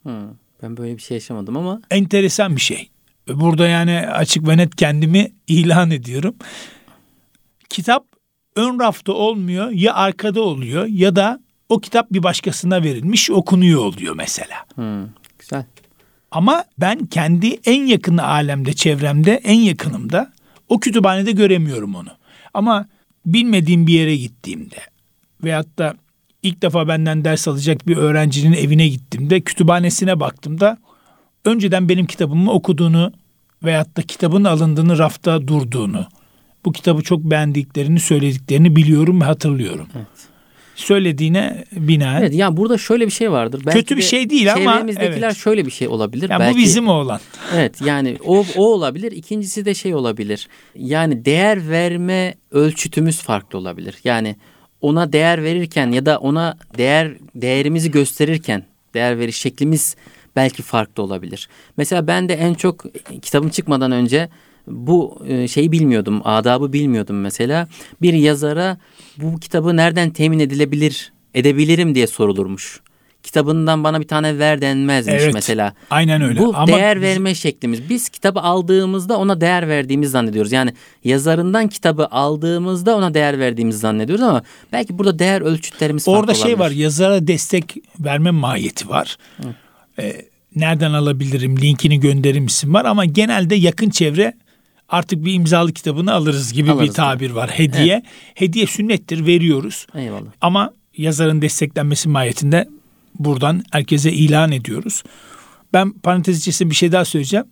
[0.03, 0.29] Hmm,
[0.63, 1.81] ben böyle bir şey yaşamadım ama.
[1.91, 2.89] Enteresan bir şey.
[3.27, 6.35] Burada yani açık ve net kendimi ilan ediyorum.
[7.69, 8.05] Kitap
[8.55, 14.15] ön rafta olmuyor ya arkada oluyor ya da o kitap bir başkasına verilmiş okunuyor oluyor
[14.15, 14.65] mesela.
[14.75, 15.65] Hmm, güzel.
[16.31, 20.31] Ama ben kendi en yakın alemde, çevremde, en yakınımda
[20.69, 22.09] o kütüphanede göremiyorum onu.
[22.53, 22.87] Ama
[23.25, 24.79] bilmediğim bir yere gittiğimde
[25.43, 25.93] veyahut da
[26.43, 30.77] ilk defa benden ders alacak bir öğrencinin evine gittiğimde kütüphanesine baktığımda
[31.45, 33.11] önceden benim kitabımı okuduğunu
[33.63, 36.07] veyahut da kitabın alındığını rafta durduğunu
[36.67, 39.87] bu kitabı çok beğendiklerini söylediklerini biliyorum ve hatırlıyorum.
[39.95, 40.27] Evet
[40.77, 42.21] söylediğine binaen.
[42.21, 43.61] Evet yani burada şöyle bir şey vardır.
[43.65, 45.37] Belki Kötü bir şey değil ama çevremizdekiler evet.
[45.37, 46.29] şöyle bir şey olabilir.
[46.29, 47.19] Yani Belki, bu bizim oğlan.
[47.55, 49.11] Evet yani o, o olabilir.
[49.11, 50.47] İkincisi de şey olabilir.
[50.75, 53.95] Yani değer verme ölçütümüz farklı olabilir.
[54.03, 54.35] Yani
[54.81, 59.95] ona değer verirken ya da ona değer değerimizi gösterirken değer veriş şeklimiz
[60.35, 61.49] belki farklı olabilir.
[61.77, 62.85] Mesela ben de en çok
[63.21, 64.29] kitabım çıkmadan önce
[64.67, 67.67] bu e, şeyi bilmiyordum, adabı bilmiyordum mesela.
[68.01, 68.77] Bir yazara
[69.17, 72.81] bu kitabı nereden temin edilebilir, edebilirim diye sorulurmuş.
[73.23, 75.73] Kitabından bana bir tane ver denmezmiş evet, mesela.
[75.89, 76.39] Aynen öyle.
[76.39, 77.89] Bu Ama değer verme şeklimiz.
[77.89, 80.51] Biz kitabı aldığımızda ona değer verdiğimiz zannediyoruz.
[80.51, 86.33] Yani yazarından kitabı aldığımızda ona değer verdiğimizi zannediyoruz ama belki burada değer ölçütlerimiz farklı Orada
[86.33, 86.59] şey olabilir.
[86.59, 89.17] var yazara destek verme mahiyeti var.
[89.99, 90.25] Ee,
[90.55, 94.33] nereden alabilirim linkini gönderir misin var ama genelde yakın çevre
[94.89, 97.49] artık bir imzalı kitabını alırız gibi alırız bir tabir var.
[97.49, 97.93] Hediye.
[97.93, 98.05] Evet.
[98.33, 99.87] Hediye sünnettir veriyoruz.
[99.95, 100.31] Eyvallah.
[100.41, 102.67] Ama yazarın desteklenmesi mahiyetinde
[103.19, 105.03] buradan herkese ilan ediyoruz.
[105.73, 107.45] Ben parantez içerisinde bir şey daha söyleyeceğim.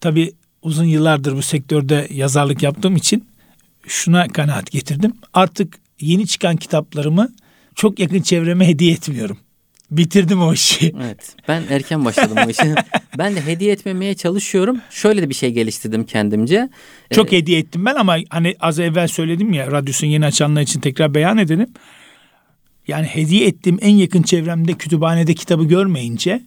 [0.00, 3.28] Tabii uzun yıllardır bu sektörde yazarlık yaptığım için
[3.86, 5.12] şuna kanaat getirdim.
[5.34, 7.28] Artık yeni çıkan kitaplarımı
[7.74, 9.38] çok yakın çevreme hediye etmiyorum.
[9.90, 10.92] Bitirdim o işi.
[11.02, 11.36] Evet.
[11.48, 12.74] Ben erken başladım o işe.
[13.18, 14.80] ben de hediye etmemeye çalışıyorum.
[14.90, 16.68] Şöyle de bir şey geliştirdim kendimce.
[17.12, 20.80] Çok ee, hediye ettim ben ama hani az evvel söyledim ya radyosun yeni açanlar için
[20.80, 21.68] tekrar beyan edelim.
[22.88, 26.42] Yani hediye ettiğim en yakın çevremde kütüphanede kitabı görmeyince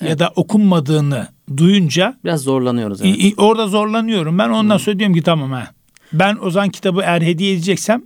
[0.00, 0.10] evet.
[0.10, 3.00] ya da okunmadığını duyunca biraz zorlanıyoruz.
[3.02, 3.34] Evet.
[3.36, 4.38] orada zorlanıyorum.
[4.38, 4.80] Ben ondan hmm.
[4.80, 5.70] sonra diyorum ki tamam ha.
[6.12, 8.02] Ben o zaman kitabı eğer hediye edeceksem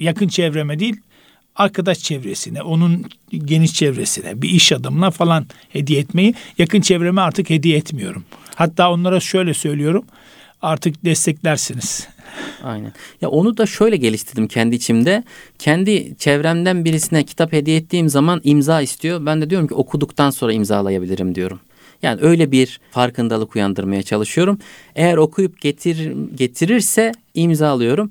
[0.00, 0.96] yakın çevreme değil
[1.58, 7.76] arkadaş çevresine, onun geniş çevresine, bir iş adamına falan hediye etmeyi yakın çevreme artık hediye
[7.76, 8.24] etmiyorum.
[8.54, 10.04] Hatta onlara şöyle söylüyorum.
[10.62, 12.08] Artık desteklersiniz.
[12.64, 12.92] Aynen.
[13.20, 15.24] Ya onu da şöyle geliştirdim kendi içimde.
[15.58, 19.26] Kendi çevremden birisine kitap hediye ettiğim zaman imza istiyor.
[19.26, 21.60] Ben de diyorum ki okuduktan sonra imzalayabilirim diyorum.
[22.02, 24.58] Yani öyle bir farkındalık uyandırmaya çalışıyorum.
[24.96, 28.10] Eğer okuyup getir, getirirse imzalıyorum.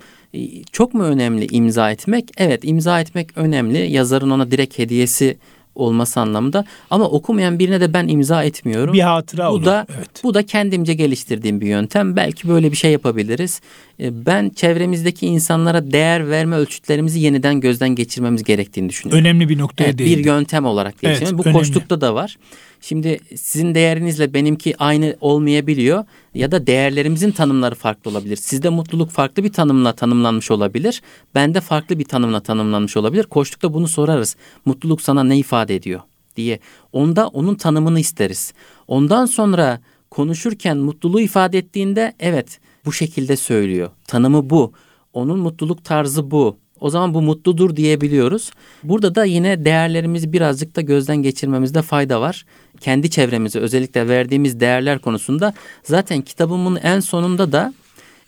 [0.72, 2.26] Çok mu önemli imza etmek?
[2.38, 3.92] Evet imza etmek önemli.
[3.92, 5.38] Yazarın ona direkt hediyesi
[5.76, 6.66] olması anlamında.
[6.90, 8.94] Ama okumayan birine de ben imza etmiyorum.
[8.94, 9.66] Bir hatıra bu olur.
[9.66, 10.10] Da, evet.
[10.24, 12.16] Bu da kendimce geliştirdiğim bir yöntem.
[12.16, 13.62] Belki böyle bir şey yapabiliriz.
[14.00, 19.20] E, ben çevremizdeki insanlara değer verme ölçütlerimizi yeniden gözden geçirmemiz gerektiğini düşünüyorum.
[19.26, 20.20] Önemli bir noktaya Evet, değindin.
[20.20, 21.34] bir yöntem olarak diye Evet.
[21.34, 21.58] Bu önemli.
[21.58, 22.38] koçlukta da var.
[22.82, 28.36] Şimdi sizin değerinizle benimki aynı olmayabiliyor ya da değerlerimizin tanımları farklı olabilir.
[28.36, 31.02] Sizde mutluluk farklı bir tanımla tanımlanmış olabilir.
[31.36, 33.24] Bende farklı bir tanımla tanımlanmış olabilir.
[33.24, 34.36] Koçlukta bunu sorarız.
[34.66, 36.02] Mutluluk sana ne ifade ediyor
[36.36, 36.60] diye.
[36.94, 38.54] Onda onun tanımını isteriz.
[38.88, 43.90] Ondan sonra konuşurken mutluluğu ifade ettiğinde evet bu şekilde söylüyor.
[44.08, 44.74] Tanımı bu.
[45.14, 46.58] Onun mutluluk tarzı bu.
[46.80, 48.52] O zaman bu mutludur diyebiliyoruz.
[48.84, 52.46] Burada da yine değerlerimizi birazcık da gözden geçirmemizde fayda var.
[52.80, 57.74] Kendi çevremize özellikle verdiğimiz değerler konusunda zaten kitabımın en sonunda da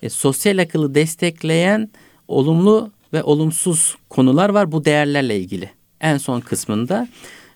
[0.02, 1.90] e, sosyal akıllı destekleyen
[2.28, 5.70] olumlu ve olumsuz konular var bu değerlerle ilgili.
[6.02, 7.08] En son kısmında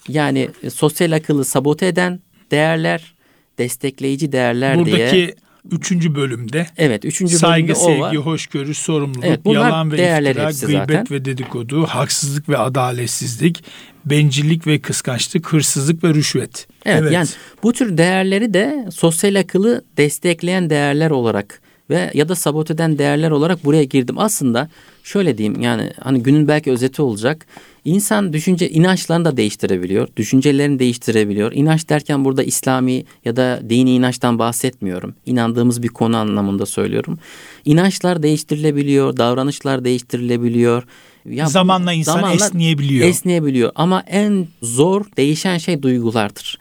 [0.08, 2.20] yani e, sosyal akıllı sabote eden
[2.52, 3.14] değerler,
[3.58, 5.36] destekleyici değerler Buradaki diye.
[5.72, 8.16] Üçüncü bölümde Evet, üçüncü saygı, bölümde o sevgi, var.
[8.16, 11.06] hoşgörü, sorumluluk, Evet, yalan ve iftira, gıybet zaten.
[11.12, 13.64] ve dedikodu, haksızlık ve adaletsizlik,
[14.06, 16.68] bencillik ve kıskançlık, hırsızlık ve rüşvet.
[16.86, 17.28] Evet, yani
[17.64, 23.32] bu tür değerleri de sosyal akıllı destekleyen değerler olarak ve ya da sabote eden değerler
[23.32, 24.20] olarak buraya girdim.
[24.20, 24.70] Aslında
[25.04, 27.46] şöyle diyeyim yani hani günün belki özeti olacak.
[27.86, 30.08] İnsan düşünce inançlarını da değiştirebiliyor.
[30.18, 31.52] Düşüncelerini değiştirebiliyor.
[31.52, 35.16] İnanç derken burada İslami ya da dini inançtan bahsetmiyorum.
[35.26, 37.20] İnandığımız bir konu anlamında söylüyorum.
[37.66, 40.84] İnançlar değiştirilebiliyor, davranışlar değiştirilebiliyor.
[41.26, 43.08] Ya Zamanla insan esneyebiliyor.
[43.08, 46.60] Esneyebiliyor ama en zor değişen şey duygulardır.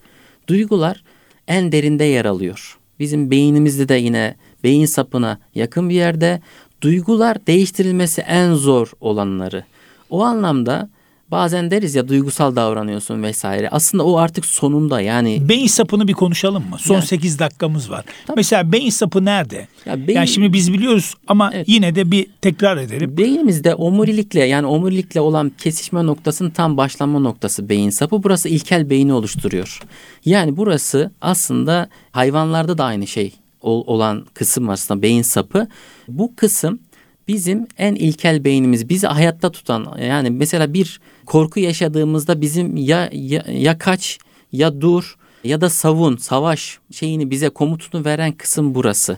[0.49, 1.05] Duygular
[1.49, 2.79] en derinde yer alıyor.
[2.99, 6.41] Bizim beynimizde de yine beyin sapına yakın bir yerde
[6.81, 9.65] duygular değiştirilmesi en zor olanları.
[10.11, 10.91] O anlamda
[11.33, 13.69] bazen deriz ya duygusal davranıyorsun vesaire.
[13.71, 16.77] Aslında o artık sonunda yani Beyin sapını bir konuşalım mı?
[16.81, 18.05] Son Yani- 8 dakikamız var.
[18.37, 19.69] Mesela beyin sapı nerede?
[19.87, 21.69] Ya beyin- Yani şimdi biz biliyoruz ama Evet.
[21.69, 23.17] yine de bir tekrar edelim.
[23.17, 28.23] Beynimizde omurilikle yani omurilikle olan kesişme noktasının tam başlama noktası beyin sapı.
[28.23, 29.81] Burası ilkel beyni oluşturuyor.
[30.25, 35.69] Yani burası aslında hayvanlarda da aynı şey ol- olan kısım aslında beyin sapı.
[36.09, 36.79] Bu kısım
[37.29, 43.45] bizim en ilkel beynimiz bizi hayatta tutan yani mesela bir korku yaşadığımızda bizim ya ya,
[43.49, 44.19] ya kaç
[44.53, 49.17] ya dur ya da savun, savaş şeyini bize komutunu veren kısım burası.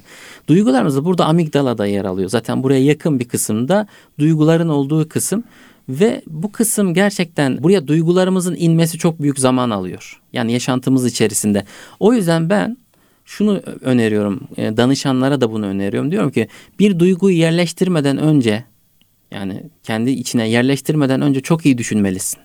[0.49, 2.29] Duygularımız da burada amigdalada yer alıyor.
[2.29, 3.87] Zaten buraya yakın bir kısımda
[4.19, 5.45] duyguların olduğu kısım
[5.89, 10.21] ve bu kısım gerçekten buraya duygularımızın inmesi çok büyük zaman alıyor.
[10.33, 11.65] Yani yaşantımız içerisinde.
[12.01, 12.77] O yüzden ben
[13.25, 14.41] şunu öneriyorum.
[14.57, 16.11] e, Danışanlara da bunu öneriyorum.
[16.11, 18.65] Diyorum ki bir duyguyu yerleştirmeden önce
[19.31, 22.41] yani kendi içine yerleştirmeden önce çok iyi düşünmelisin.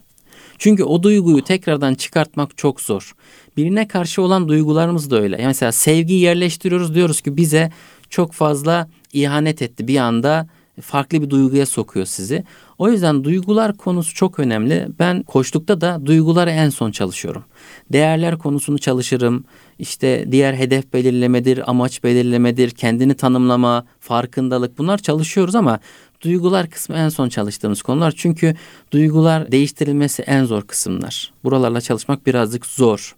[0.58, 3.13] Çünkü o duyguyu tekrardan çıkartmak çok zor.
[3.58, 5.36] Birine karşı olan duygularımız da öyle.
[5.36, 7.72] Yani mesela sevgiyi yerleştiriyoruz diyoruz ki bize
[8.10, 9.88] çok fazla ihanet etti.
[9.88, 10.48] Bir anda
[10.82, 12.44] farklı bir duyguya sokuyor sizi.
[12.78, 14.88] O yüzden duygular konusu çok önemli.
[15.00, 17.44] Ben koçlukta da duyguları en son çalışıyorum.
[17.92, 19.46] Değerler konusunu çalışırım.
[19.80, 25.80] İşte diğer hedef belirlemedir, amaç belirlemedir, kendini tanımlama, farkındalık bunlar çalışıyoruz ama
[26.22, 28.13] duygular kısmı en son çalıştığımız konular.
[28.18, 28.56] Çünkü
[28.92, 31.32] duygular değiştirilmesi en zor kısımlar.
[31.44, 33.15] Buralarla çalışmak birazcık zor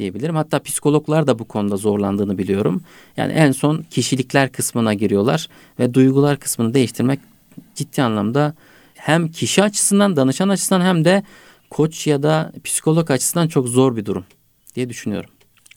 [0.00, 0.36] diyebilirim.
[0.36, 2.82] Hatta psikologlar da bu konuda zorlandığını biliyorum.
[3.16, 7.20] Yani en son kişilikler kısmına giriyorlar ve duygular kısmını değiştirmek
[7.74, 8.54] ciddi anlamda
[8.94, 11.22] hem kişi açısından, danışan açısından hem de
[11.70, 14.24] koç ya da psikolog açısından çok zor bir durum
[14.74, 15.30] diye düşünüyorum.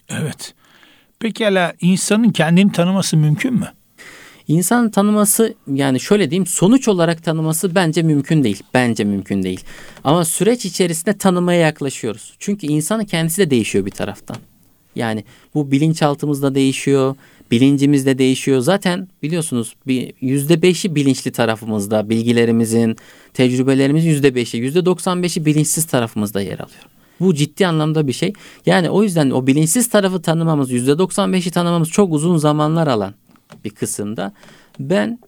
[0.09, 0.53] Evet.
[1.19, 3.67] Pekala insanın kendini tanıması mümkün mü?
[4.47, 8.63] İnsan tanıması yani şöyle diyeyim sonuç olarak tanıması bence mümkün değil.
[8.73, 9.63] Bence mümkün değil.
[10.03, 12.33] Ama süreç içerisinde tanımaya yaklaşıyoruz.
[12.39, 14.37] Çünkü insanın kendisi de değişiyor bir taraftan.
[14.95, 17.15] Yani bu bilinçaltımızda değişiyor,
[17.51, 18.59] bilincimiz de değişiyor.
[18.59, 19.75] Zaten biliyorsunuz
[20.21, 22.97] yüzde beşi bilinçli tarafımızda, bilgilerimizin,
[23.33, 26.83] tecrübelerimizin yüzde beşi, yüzde doksan beşi bilinçsiz tarafımızda yer alıyor.
[27.19, 28.33] Bu ciddi anlamda bir şey.
[28.65, 33.13] Yani o yüzden o bilinçsiz tarafı tanımamız, yüzde doksan beşi tanımamız çok uzun zamanlar alan
[33.65, 34.33] bir kısımda.
[34.79, 35.19] Ben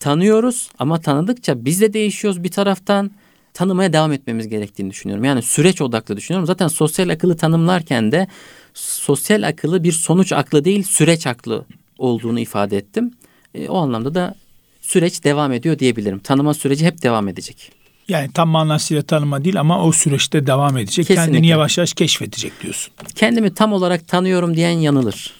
[0.00, 3.10] tanıyoruz ama tanıdıkça biz de değişiyoruz bir taraftan
[3.54, 5.24] tanımaya devam etmemiz gerektiğini düşünüyorum.
[5.24, 6.46] Yani süreç odaklı düşünüyorum.
[6.46, 8.28] Zaten sosyal akıllı tanımlarken de
[8.74, 11.64] sosyal akıllı bir sonuç aklı değil süreç aklı
[11.98, 13.14] olduğunu ifade ettim.
[13.54, 14.34] E, o anlamda da
[14.80, 16.18] süreç devam ediyor diyebilirim.
[16.18, 17.72] Tanıma süreci hep devam edecek.
[18.08, 21.06] Yani tam manasıyla tanıma değil ama o süreçte devam edecek.
[21.06, 21.32] Kesinlikle.
[21.32, 22.92] Kendini yavaş yavaş keşfedecek diyorsun.
[23.14, 25.34] Kendimi tam olarak tanıyorum diyen yanılır.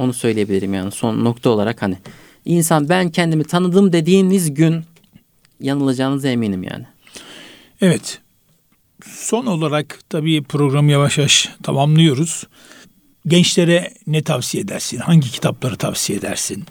[0.00, 1.96] Onu söyleyebilirim yani son nokta olarak hani.
[2.44, 4.84] insan ben kendimi tanıdım dediğiniz gün
[5.60, 6.84] yanılacağınıza eminim yani.
[7.80, 8.20] Evet.
[9.06, 12.44] Son olarak tabii programı yavaş yavaş tamamlıyoruz.
[13.26, 14.98] Gençlere ne tavsiye edersin?
[14.98, 16.64] Hangi kitapları tavsiye edersin?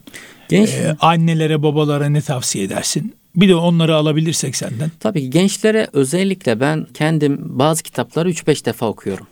[0.50, 3.16] Genç, Ee, annelere, babalara ne tavsiye edersin?
[3.36, 4.92] Bir de onları alabilirsek senden.
[5.00, 9.28] Tabii ki gençlere özellikle ben kendim bazı kitapları 3-5 defa okuyorum.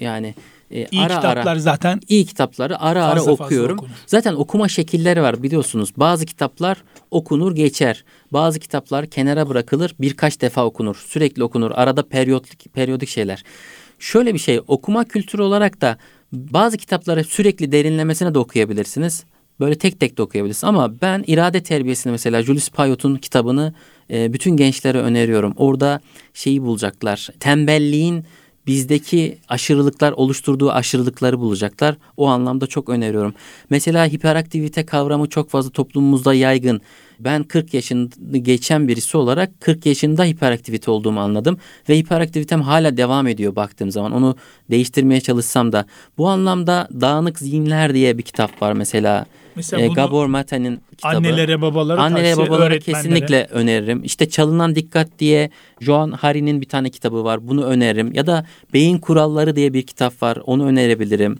[0.00, 0.34] Yani
[0.70, 3.78] e, İyi ara kitaplar ara zaten iyi kitapları ara ara okuyorum.
[4.06, 5.92] Zaten okuma şekilleri var biliyorsunuz.
[5.96, 8.04] Bazı kitaplar okunur geçer.
[8.32, 11.04] Bazı kitaplar kenara bırakılır birkaç defa okunur.
[11.06, 11.70] Sürekli okunur.
[11.74, 13.44] Arada periyodik periyodik şeyler.
[13.98, 15.96] Şöyle bir şey okuma kültürü olarak da
[16.32, 19.24] bazı kitapları sürekli derinlemesine de okuyabilirsiniz.
[19.60, 20.64] Böyle tek tek de okuyabilirsiniz.
[20.64, 23.74] Ama ben irade terbiyesini mesela Julius Payot'un kitabını
[24.10, 25.54] e, bütün gençlere öneriyorum.
[25.56, 26.00] Orada
[26.34, 27.28] şeyi bulacaklar.
[27.40, 28.24] Tembelliğin
[28.66, 31.96] bizdeki aşırılıklar oluşturduğu aşırılıkları bulacaklar.
[32.16, 33.34] O anlamda çok öneriyorum.
[33.70, 36.80] Mesela hiperaktivite kavramı çok fazla toplumumuzda yaygın.
[37.20, 38.08] Ben 40 yaşını
[38.42, 41.58] geçen birisi olarak 40 yaşında hiperaktivite olduğumu anladım
[41.88, 44.12] ve hiperaktivitem hala devam ediyor baktığım zaman.
[44.12, 44.36] Onu
[44.70, 45.86] değiştirmeye çalışsam da
[46.18, 49.26] bu anlamda Dağınık Zihinler diye bir kitap var mesela.
[49.56, 51.16] Mesela bunu Gabor Mate'nin kitabı.
[51.16, 54.04] annelere, babalara, Annelere babalara kesinlikle öneririm.
[54.04, 55.50] İşte Çalınan Dikkat diye
[55.80, 57.48] Joan Hari'nin bir tane kitabı var.
[57.48, 58.12] Bunu öneririm.
[58.14, 60.38] Ya da Beyin Kuralları diye bir kitap var.
[60.46, 61.38] Onu önerebilirim.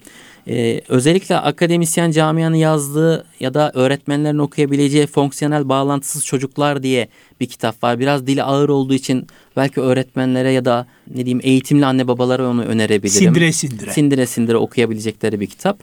[0.48, 7.08] Ee, özellikle akademisyen camianın yazdığı ya da öğretmenlerin okuyabileceği fonksiyonel bağlantısız çocuklar diye
[7.40, 7.98] bir kitap var.
[7.98, 12.64] Biraz dili ağır olduğu için belki öğretmenlere ya da ne diyeyim eğitimli anne babalara onu
[12.64, 13.18] önerebilirim.
[13.18, 13.92] Sindire sindire.
[13.92, 15.78] Sindire sindire okuyabilecekleri bir kitap.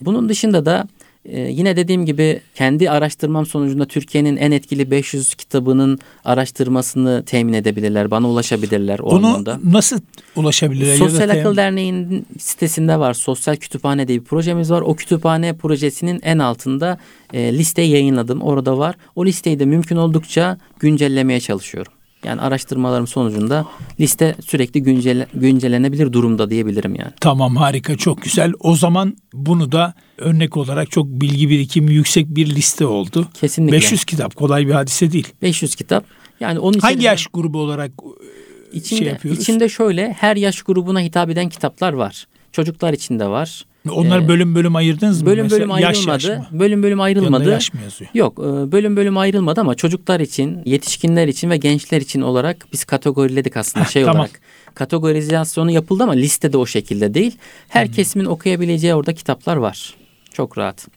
[0.00, 0.88] Bunun dışında da
[1.24, 8.10] e, yine dediğim gibi kendi araştırmam sonucunda Türkiye'nin en etkili 500 kitabının araştırmasını temin edebilirler.
[8.10, 9.58] Bana ulaşabilirler o Onu anlamda.
[9.64, 10.00] nasıl
[10.36, 10.96] ulaşabilir?
[10.96, 13.14] Sosyal Akıl Derneği'nin sitesinde var.
[13.14, 14.80] Sosyal Kütüphane diye bir projemiz var.
[14.80, 16.98] O kütüphane projesinin en altında
[17.32, 18.40] e, liste yayınladım.
[18.42, 18.94] Orada var.
[19.16, 21.92] O listeyi de mümkün oldukça güncellemeye çalışıyorum.
[22.24, 23.66] Yani araştırmalarım sonucunda
[24.00, 27.12] liste sürekli güncel, güncellenebilir durumda diyebilirim yani.
[27.20, 28.52] Tamam harika çok güzel.
[28.60, 33.28] O zaman bunu da örnek olarak çok bilgi birikimi yüksek bir liste oldu.
[33.34, 33.76] Kesinlikle.
[33.76, 35.28] 500 kitap kolay bir hadise değil.
[35.42, 36.04] 500 kitap.
[36.40, 39.40] Yani onun Hangi yaş grubu olarak e, içinde, şey yapıyoruz?
[39.40, 42.26] içinde şöyle her yaş grubuna hitap eden kitaplar var.
[42.54, 43.64] Çocuklar için de var.
[43.90, 45.26] Onları Ee, bölüm bölüm ayırdınız mı?
[45.26, 46.26] Bölüm Mesela bölüm yaş ayrılmadı.
[46.28, 46.58] yaş mı?
[46.60, 47.50] bölüm bölüm ayrılmadı.
[47.50, 48.10] yaş mı yazıyor?
[48.14, 52.84] Yok, e, bölüm bölüm ayrılmadı ama çocuklar için, yetişkinler için ve gençler için olarak biz
[52.84, 54.16] kategoriledik aslında Heh, şey tamam.
[54.20, 54.40] olarak.
[54.74, 57.36] Kategorizasyonu yapıldı ama listede o şekilde değil.
[57.68, 59.94] Her kesimin okuyabileceği orada kitaplar var.
[60.32, 60.88] Çok rahat.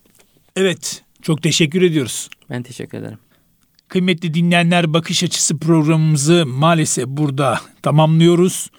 [0.55, 2.30] Evet çok teşekkür ediyoruz.
[2.49, 3.18] Ben teşekkür ederim.
[3.88, 8.70] Kıymetli dinleyenler bakış açısı programımızı maalesef burada tamamlıyoruz.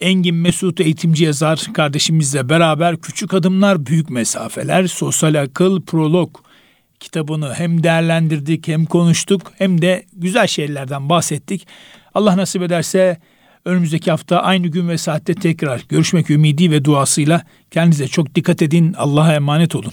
[0.00, 6.36] Engin Mesut eğitimci yazar kardeşimizle beraber Küçük Adımlar Büyük Mesafeler Sosyal Akıl Prolog
[7.00, 11.66] kitabını hem değerlendirdik hem konuştuk hem de güzel şeylerden bahsettik.
[12.14, 13.18] Allah nasip ederse
[13.64, 18.92] önümüzdeki hafta aynı gün ve saatte tekrar görüşmek ümidi ve duasıyla kendinize çok dikkat edin.
[18.92, 19.92] Allah'a emanet olun.